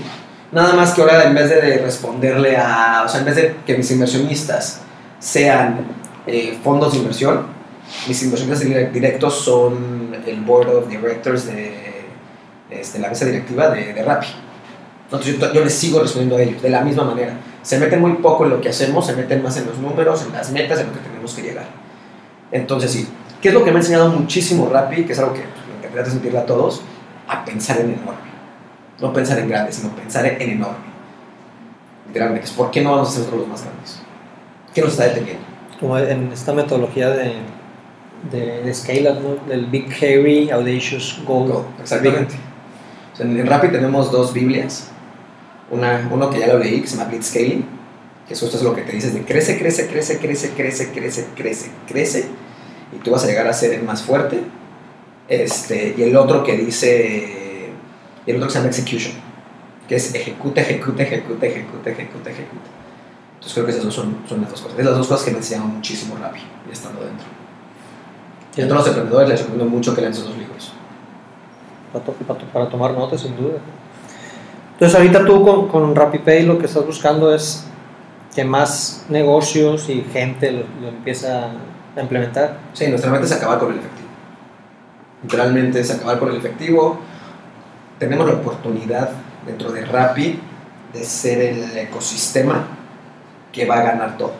[0.51, 3.75] Nada más que ahora en vez de responderle a, o sea, en vez de que
[3.75, 4.81] mis inversionistas
[5.19, 5.79] sean
[6.27, 7.41] eh, fondos de inversión,
[8.07, 9.92] mis inversionistas dire- directos son
[10.25, 11.93] el board of directors de
[12.69, 14.27] este, la mesa directiva de, de Rappi.
[15.05, 17.33] Entonces yo, yo les sigo respondiendo a ellos de la misma manera.
[17.61, 20.33] Se meten muy poco en lo que hacemos, se meten más en los números, en
[20.33, 21.65] las metas, en lo que tenemos que llegar.
[22.51, 23.07] Entonces, sí,
[23.41, 25.05] ¿qué es lo que me ha enseñado muchísimo Rappi?
[25.05, 26.81] Que es algo que me encantaría transmitirle a todos,
[27.27, 28.33] a pensar en enorme.
[28.99, 30.93] No pensar en grande, sino pensar en enorme.
[32.07, 33.99] Literalmente, ¿por qué no vamos a ser los más grandes?
[34.73, 35.43] ¿Qué nos está deteniendo?
[35.79, 37.33] Como en esta metodología de,
[38.31, 39.47] de, de Scale Up, ¿no?
[39.47, 41.49] Del Big Hairy Audacious Goal.
[41.49, 42.35] Go, Exactamente.
[43.13, 44.89] O sea, en, Rappi tenemos dos Biblias.
[45.69, 47.65] Una, uno que ya lo leí, que se llama Blitzscaling,
[48.27, 51.71] que eso es lo que te dices de crece, crece, crece, crece, crece, crece, crece,
[51.87, 52.25] crece,
[52.95, 54.39] y tú vas a llegar a ser el más fuerte.
[55.27, 57.71] Este, y el otro que dice,
[58.25, 59.13] y el otro que se llama Execution,
[59.87, 62.69] que es ejecuta, ejecuta, ejecuta, ejecuta, ejecuta, ejecuta.
[63.35, 64.79] Entonces creo que esas dos son, son las dos cosas.
[64.79, 66.39] Es las dos cosas que me enseñaron muchísimo Rappi,
[66.71, 67.42] estando dentro.
[68.55, 70.73] Y a todos los emprendedores les recomiendo mucho que lean esos dos libros.
[71.91, 73.57] Para, to- para to- para tomar notas, sin duda.
[74.73, 77.65] Entonces, ahorita tú con, con RappiPay lo que estás buscando es
[78.35, 81.51] que más negocios y gente lo, lo empieza
[81.95, 82.57] a implementar.
[82.73, 84.07] Sí, nuestra meta es acabar con el efectivo.
[85.23, 86.97] Literalmente es acabar con el efectivo.
[87.99, 89.09] Tenemos la oportunidad
[89.45, 90.39] dentro de Rappi
[90.93, 92.65] de ser el ecosistema
[93.51, 94.33] que va a ganar todo.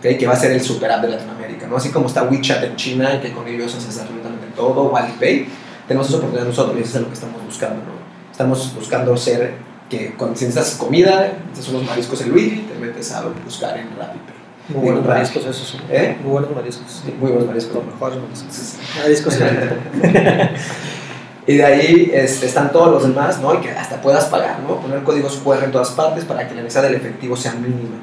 [0.00, 0.18] ¿Ok?
[0.18, 1.66] Que va a ser el super app de Latinoamérica.
[1.66, 1.76] ¿no?
[1.76, 5.46] Así como está WeChat en China, que con ellos haces absolutamente todo, o Alipay,
[5.86, 7.76] tenemos esa oportunidad nosotros y eso es lo que estamos buscando.
[7.76, 8.30] ¿no?
[8.32, 9.54] Estamos buscando ser
[9.88, 13.88] que cuando si necesitas comida, necesitas unos mariscos en Luigi, te metes a buscar en
[13.96, 14.40] RappiPay.
[14.68, 15.68] Muy buenos mariscos esos.
[15.68, 15.80] son.
[15.90, 16.16] ¿Eh?
[16.22, 17.02] Muy buenos mariscos.
[17.04, 17.74] Sí, muy buenos mariscos.
[17.74, 18.54] Los mejores mariscos.
[18.54, 18.98] Sí, sí.
[18.98, 19.38] Mariscos
[21.46, 23.54] Y de ahí este, están todos los demás, ¿no?
[23.54, 24.80] Y que hasta puedas pagar, ¿no?
[24.80, 27.96] Poner códigos QR en todas partes para que la necesidad del efectivo sea mínima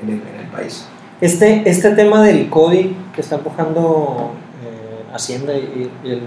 [0.00, 0.86] en el, en el país.
[1.20, 4.32] Este, este tema del CODI que está empujando
[4.64, 6.22] eh, Hacienda y, y el.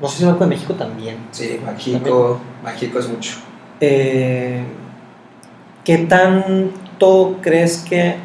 [0.00, 1.16] No sé si el Banco de México también.
[1.30, 3.36] Sí, México, México es mucho.
[3.80, 4.64] Eh,
[5.84, 8.16] ¿Qué tanto crees que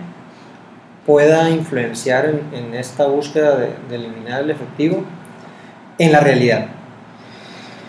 [1.05, 5.03] pueda influenciar en, en esta búsqueda de, de eliminar el efectivo
[5.97, 6.67] en la realidad?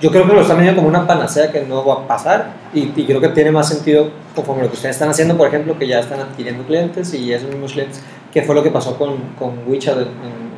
[0.01, 2.91] Yo creo que lo están viendo como una panacea que no va a pasar y,
[2.97, 5.87] y creo que tiene más sentido conforme lo que ustedes están haciendo, por ejemplo, que
[5.87, 8.01] ya están adquiriendo clientes y esos mismos clientes,
[8.33, 10.51] que fue lo que pasó con, con WeChat en, en-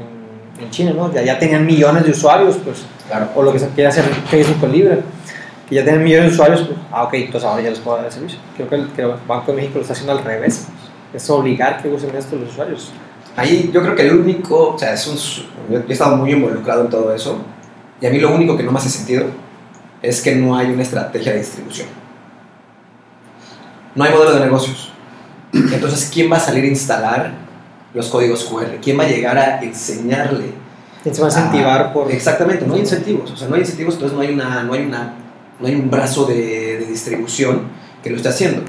[0.65, 1.13] en China, ¿no?
[1.13, 3.27] Ya, ya tenían millones de usuarios, pues Claro.
[3.35, 5.01] o lo que se quiere hacer Facebook con Libre,
[5.69, 8.07] que ya tienen millones de usuarios, pues, ah, ok, entonces ahora ya les puedo dar
[8.07, 8.39] el servicio.
[8.57, 10.69] Creo que el, que el Banco de México lo está haciendo al revés,
[11.13, 12.93] es obligar que usen esto los usuarios.
[13.37, 15.17] Ahí yo creo que el único, o sea, es un,
[15.75, 17.39] yo he estado muy involucrado en todo eso
[18.03, 19.27] y a mí lo único que no me hace sentido
[20.03, 21.87] es que no hay una estrategia de distribución.
[23.95, 24.93] No hay modelo de negocios.
[25.53, 27.33] Entonces, ¿quién va a salir a instalar
[27.95, 28.81] los códigos QR?
[28.83, 30.63] ¿Quién va a llegar a enseñarle
[31.03, 32.11] ¿Quién se va a incentivar por...?
[32.11, 33.31] Exactamente, no hay incentivos.
[33.31, 35.15] O sea, no hay incentivos, entonces no hay, una, no hay, una,
[35.59, 37.63] no hay un brazo de, de distribución
[38.03, 38.63] que lo esté haciendo.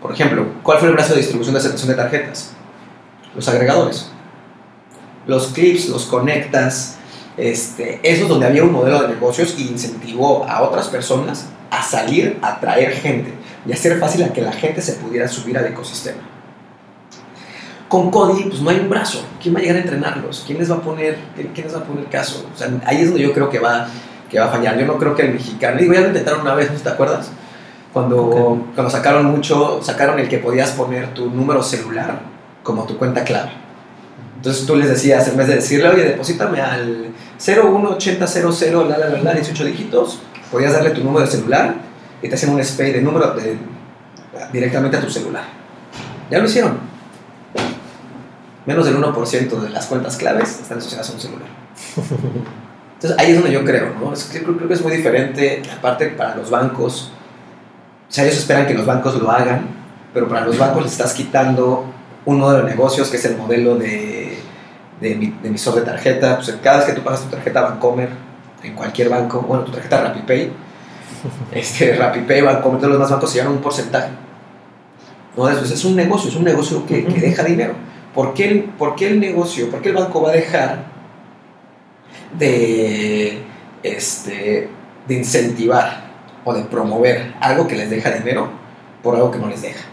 [0.00, 2.52] Por ejemplo, ¿cuál fue el brazo de distribución de aceptación de tarjetas?
[3.36, 4.10] Los agregadores.
[5.26, 6.98] Los clips, los conectas.
[7.36, 11.82] Este, eso es donde había un modelo de negocios y incentivó a otras personas a
[11.82, 13.32] salir a traer gente
[13.66, 16.20] y hacer fácil a que la gente se pudiera subir al ecosistema.
[17.88, 19.24] Con Cody, pues no hay un brazo.
[19.40, 20.44] ¿Quién va a llegar a entrenarlos?
[20.46, 22.46] ¿Quién les va a poner, quién les va a poner caso?
[22.54, 23.86] O sea, ahí es donde yo creo que va,
[24.30, 24.78] que va a fallar.
[24.78, 27.30] Yo no creo que el mexicano, digo, ya lo intentaron una vez, ¿no te acuerdas?
[27.92, 28.74] Cuando, Ok.
[28.74, 32.20] cuando sacaron mucho, sacaron el que podías poner tu número celular
[32.62, 33.50] como tu cuenta clave.
[34.42, 39.22] Entonces tú les decías, en vez de decirle, oye, deposítame al 01800, la, la, la,
[39.22, 40.18] la, 18 dígitos,
[40.50, 41.76] podías darle tu número de celular
[42.20, 43.36] y te hacían un spay de número
[44.52, 45.44] directamente a tu celular.
[46.28, 46.76] Ya lo hicieron.
[48.66, 51.48] Menos del 1% de las cuentas claves están asociadas a un celular.
[52.94, 54.12] Entonces ahí es donde yo creo, ¿no?
[54.12, 57.12] Es creo, creo que es muy diferente, aparte para los bancos.
[58.08, 59.68] O sea, ellos esperan que los bancos lo hagan,
[60.12, 61.84] pero para los bancos les estás quitando
[62.24, 64.21] un modelo de negocios que es el modelo de,
[65.02, 66.36] de, de emisor de tarjeta.
[66.36, 68.08] Pues cada vez que tú pagas tu tarjeta Bancomer
[68.62, 70.52] en cualquier banco, bueno, tu tarjeta RappiPay,
[71.52, 74.10] este, RappiPay, Bancomer, todos los demás bancos se llevan un porcentaje.
[75.36, 75.48] ¿no?
[75.48, 77.74] Eso es, es un negocio, es un negocio que, que deja dinero.
[78.14, 80.84] ¿Por qué, el, ¿Por qué el negocio, por qué el banco va a dejar
[82.38, 83.42] de,
[83.82, 84.68] este,
[85.08, 86.12] de incentivar
[86.44, 88.50] o de promover algo que les deja dinero
[89.02, 89.84] por algo que no les deja?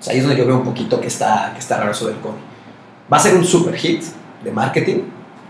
[0.00, 2.06] O sea, ahí es donde yo veo un poquito que está, que está raro eso
[2.06, 2.53] del COVID.
[3.12, 4.02] Va a ser un super hit
[4.42, 5.02] de marketing,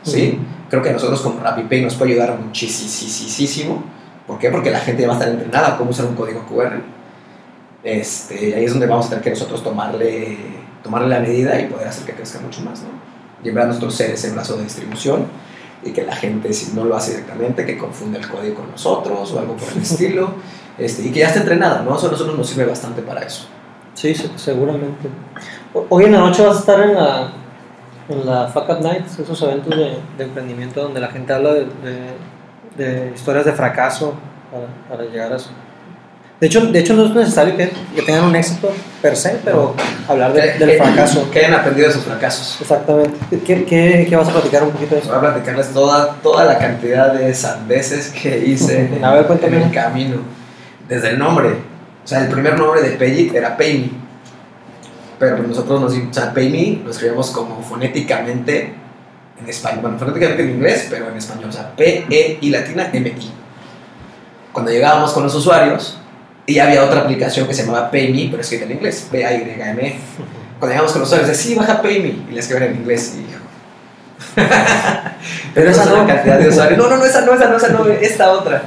[0.02, 0.38] ¿sí?
[0.70, 3.82] Creo que a nosotros como RappiPay nos puede ayudar muchísimo.
[4.26, 4.50] ¿Por qué?
[4.50, 6.80] Porque la gente va a estar entrenada a cómo usar un código QR.
[7.82, 10.38] Este, ahí es donde vamos a tener que nosotros tomarle,
[10.82, 12.88] tomarle la medida y poder hacer que crezca mucho más, ¿no?
[13.46, 15.26] En verdad nosotros ser ese brazo de distribución
[15.84, 19.30] y que la gente, si no lo hace directamente, que confunda el código con nosotros
[19.32, 20.30] o algo por el estilo
[20.78, 21.94] este, y que ya está entrenada, ¿no?
[21.96, 23.46] Eso a nosotros nos sirve bastante para eso.
[23.92, 25.08] Sí, se- seguramente.
[25.90, 27.32] Hoy en la noche vas a estar en la,
[28.08, 31.60] en la Fuck Up Nights, esos eventos de, de emprendimiento donde la gente habla de,
[31.60, 32.34] de-
[32.76, 34.14] de historias de fracaso
[34.50, 34.66] para,
[34.98, 35.50] para llegar a eso.
[36.40, 38.68] De hecho, de hecho, no es necesario que, que tengan un éxito
[39.00, 39.74] per se, pero
[40.08, 41.30] hablar Que- del que- fracaso.
[41.30, 42.60] Que hayan aprendido de sus fracasos.
[42.60, 43.16] Exactamente.
[43.46, 45.16] ¿Qué, qué, qué vas a platicar un poquito de Voy eso?
[45.16, 50.16] a platicarles toda, toda la cantidad de sandeces que hice A ver, en el camino.
[50.88, 51.50] Desde el nombre.
[52.04, 54.03] O sea, el primer nombre de Payit era Pay Me.
[55.18, 58.74] Pero pues nosotros nos o sea, Pay Me lo escribimos como fonéticamente
[59.40, 59.80] en español.
[59.82, 61.48] Bueno, fonéticamente en inglés, pero en español.
[61.48, 63.32] O sea, P-E-I latina M-I.
[64.52, 65.98] Cuando llegábamos con los usuarios,
[66.46, 69.08] y había otra aplicación que se llamaba Pay Me, pero escrita en inglés.
[69.10, 69.96] P-A-Y-M-E.
[70.58, 72.08] Cuando llegamos con los usuarios, decía, sí, baja Pay Me.
[72.30, 73.14] Y le escriben en inglés.
[73.18, 73.34] Y
[75.54, 76.06] pero esa no.
[76.06, 76.78] cantidad de usuarios.
[76.78, 78.62] No, no, no, esa no, esa no, esa no, esta otra.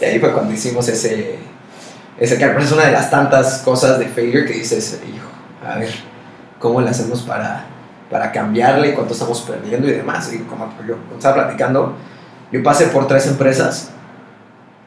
[0.00, 1.38] Y ahí fue cuando hicimos ese.
[2.18, 5.28] Ese que es una de las tantas cosas de failure que dices, hijo,
[5.66, 5.92] a ver,
[6.58, 7.64] ¿cómo le hacemos para,
[8.10, 8.94] para cambiarle?
[8.94, 10.32] ¿Cuánto estamos perdiendo y demás?
[10.32, 11.94] Y como yo estaba platicando,
[12.50, 13.90] yo pasé por tres empresas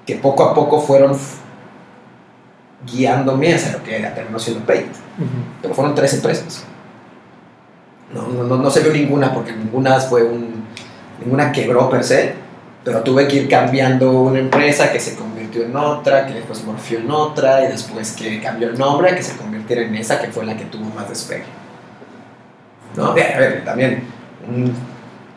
[0.05, 1.17] que poco a poco fueron
[2.86, 5.28] guiándome hacia lo que terminó siendo Paid Ujú.
[5.61, 6.63] pero fueron tres empresas.
[8.13, 10.65] No, no, no, no se vio ninguna porque ninguna fue un,
[11.23, 12.36] ninguna quebró per se,
[12.84, 15.15] pero tuve que ir cambiando una empresa que se
[15.55, 19.23] convirtió en otra, que después morfió en otra y después que cambió el nombre, que
[19.23, 21.45] se convirtiera en esa que fue la que tuvo más despegue.
[22.95, 24.03] No, a ver, también
[24.47, 24.73] un,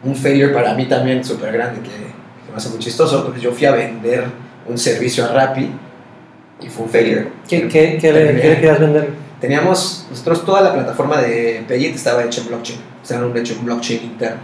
[0.04, 3.52] un failure para mí también súper grande que, que me hace muy chistoso, porque yo
[3.52, 4.24] fui a vender
[4.66, 5.70] un servicio a Rappi
[6.60, 7.32] y fue un failure.
[7.48, 9.10] ¿Qué, qué, qué le, qué le querías vender?
[9.40, 13.36] Teníamos, nosotros toda la plataforma de Payit estaba hecha en blockchain, o sea, era un
[13.36, 14.40] hecho en blockchain interno.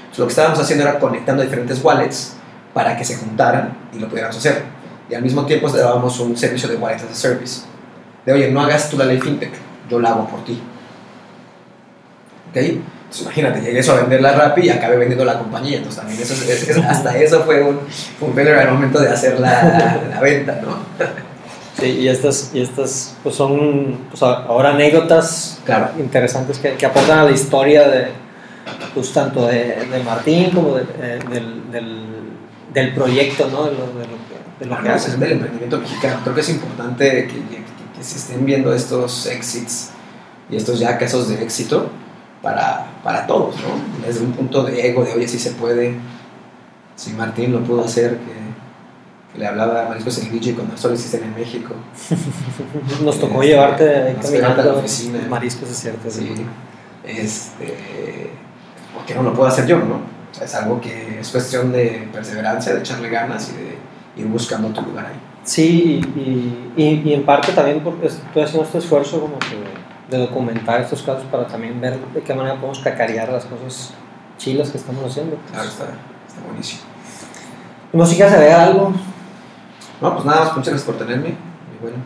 [0.00, 2.36] Entonces, lo que estábamos haciendo era conectando diferentes wallets
[2.74, 4.81] para que se juntaran y lo pudiéramos hacer.
[5.12, 7.60] Y al mismo tiempo dábamos un servicio de wallet as a service.
[8.24, 9.52] De oye, no hagas tú la ley fintech,
[9.90, 10.58] yo la hago por ti.
[12.50, 12.56] ¿Ok?
[12.56, 15.76] Entonces imagínate, llegué eso a vender la Rappi y acabé vendiendo la compañía.
[15.76, 17.78] Entonces también eso, es- es- hasta eso fue un,
[18.22, 20.76] un failure al momento de hacer la, la venta, ¿no?
[21.78, 25.90] Sí, y estas, y estas pues son pues, ahora anécdotas Claro.
[25.98, 28.08] interesantes que, que aportan a la historia de
[28.94, 32.02] pues tanto de, de Martín como de- eh, del, del,
[32.72, 33.64] del proyecto, ¿no?
[33.64, 34.31] De lo, de lo que,
[34.62, 36.20] de lo que es del emprendimiento mexicano.
[36.22, 37.62] Creo que es importante que, que-
[37.96, 39.90] que se estén viendo estos exits
[40.50, 41.88] y estos ya casos de éxito
[42.42, 44.06] para, para todos, ¿no?
[44.06, 45.94] Desde un punto de ego, de oye, si se puede,
[46.96, 48.32] si Martín lo pudo hacer, que,
[49.32, 51.74] que le hablaba a Mariscos el DJ cuando solo existen en México.
[53.04, 53.84] Nos tocó Este, llevarte
[54.16, 55.18] nos llevaste a la caminando oficina.
[55.28, 56.10] mariscos, es cierto.
[56.10, 56.32] Sí.
[57.04, 58.30] Este,
[58.94, 59.96] ¿Por qué no lo puedo hacer yo, no?
[60.30, 63.76] O sea, es algo que es cuestión de perseverancia, de echarle ganas y de
[64.16, 65.20] ir buscando tu lugar ahí.
[65.44, 69.56] Sí, y, y, y en parte también porque estoy haciendo este esfuerzo como que
[70.10, 73.92] de documentar estos casos para también ver de qué manera podemos cacarear las cosas
[74.38, 75.36] chilas que estamos haciendo.
[75.50, 76.82] Claro, está, está buenísimo.
[77.92, 78.92] No si quieres agregar algo,
[80.00, 81.30] No, pues nada más, muchas gracias por tenerme.
[81.30, 81.96] Y bueno,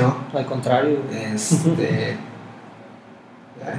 [0.00, 0.38] GMO.
[0.38, 0.98] al contrario.
[1.10, 2.16] Este.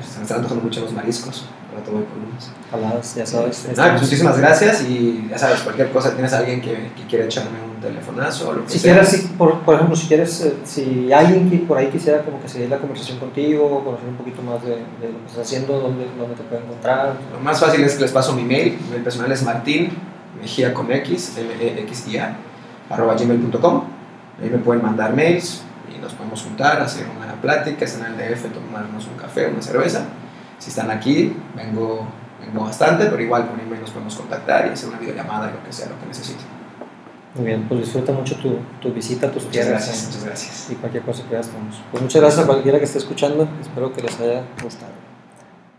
[0.01, 1.45] se me están antojando mucho los mariscos.
[1.81, 2.51] Unos.
[2.71, 3.67] Jaladas, ya sabes.
[3.75, 4.81] Nada, pues muchísimas gracias.
[4.83, 8.53] Y ya sabes, cualquier cosa, tienes a alguien que, que quiere echarme un telefonazo o
[8.53, 8.93] lo que Si sea.
[8.93, 12.41] quieres, si- por, por ejemplo, si quieres, eh, si alguien que por ahí quisiera como
[12.41, 15.79] que seguir la conversación contigo, conocer un poquito más de, de lo que estás haciendo,
[15.79, 17.13] dónde, dónde te puede encontrar.
[17.33, 18.77] Lo más fácil es que les paso mi mail.
[18.91, 19.91] Mi personal es martín,
[20.39, 22.35] mejía con x, m e x i a
[22.89, 23.83] arroba gmail.com.
[24.41, 25.61] Ahí me pueden mandar mails
[25.95, 30.05] y nos podemos juntar, hacer una plática, en el DF, tomarnos un café, una cerveza.
[30.63, 32.07] Si están aquí, vengo,
[32.39, 35.73] vengo bastante, pero igual por email nos podemos contactar y hacer una videollamada, lo que
[35.73, 36.45] sea, lo que necesiten.
[37.35, 39.85] Muy bien, pues disfruta mucho tu, tu visita tus Muchas tierras.
[39.85, 40.67] gracias, muchas gracias.
[40.71, 41.81] Y cualquier cosa que estamos.
[41.91, 43.45] Pues muchas gracias a cualquiera que esté escuchando.
[43.59, 44.93] Espero que les haya gustado.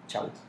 [0.07, 0.44] Chao.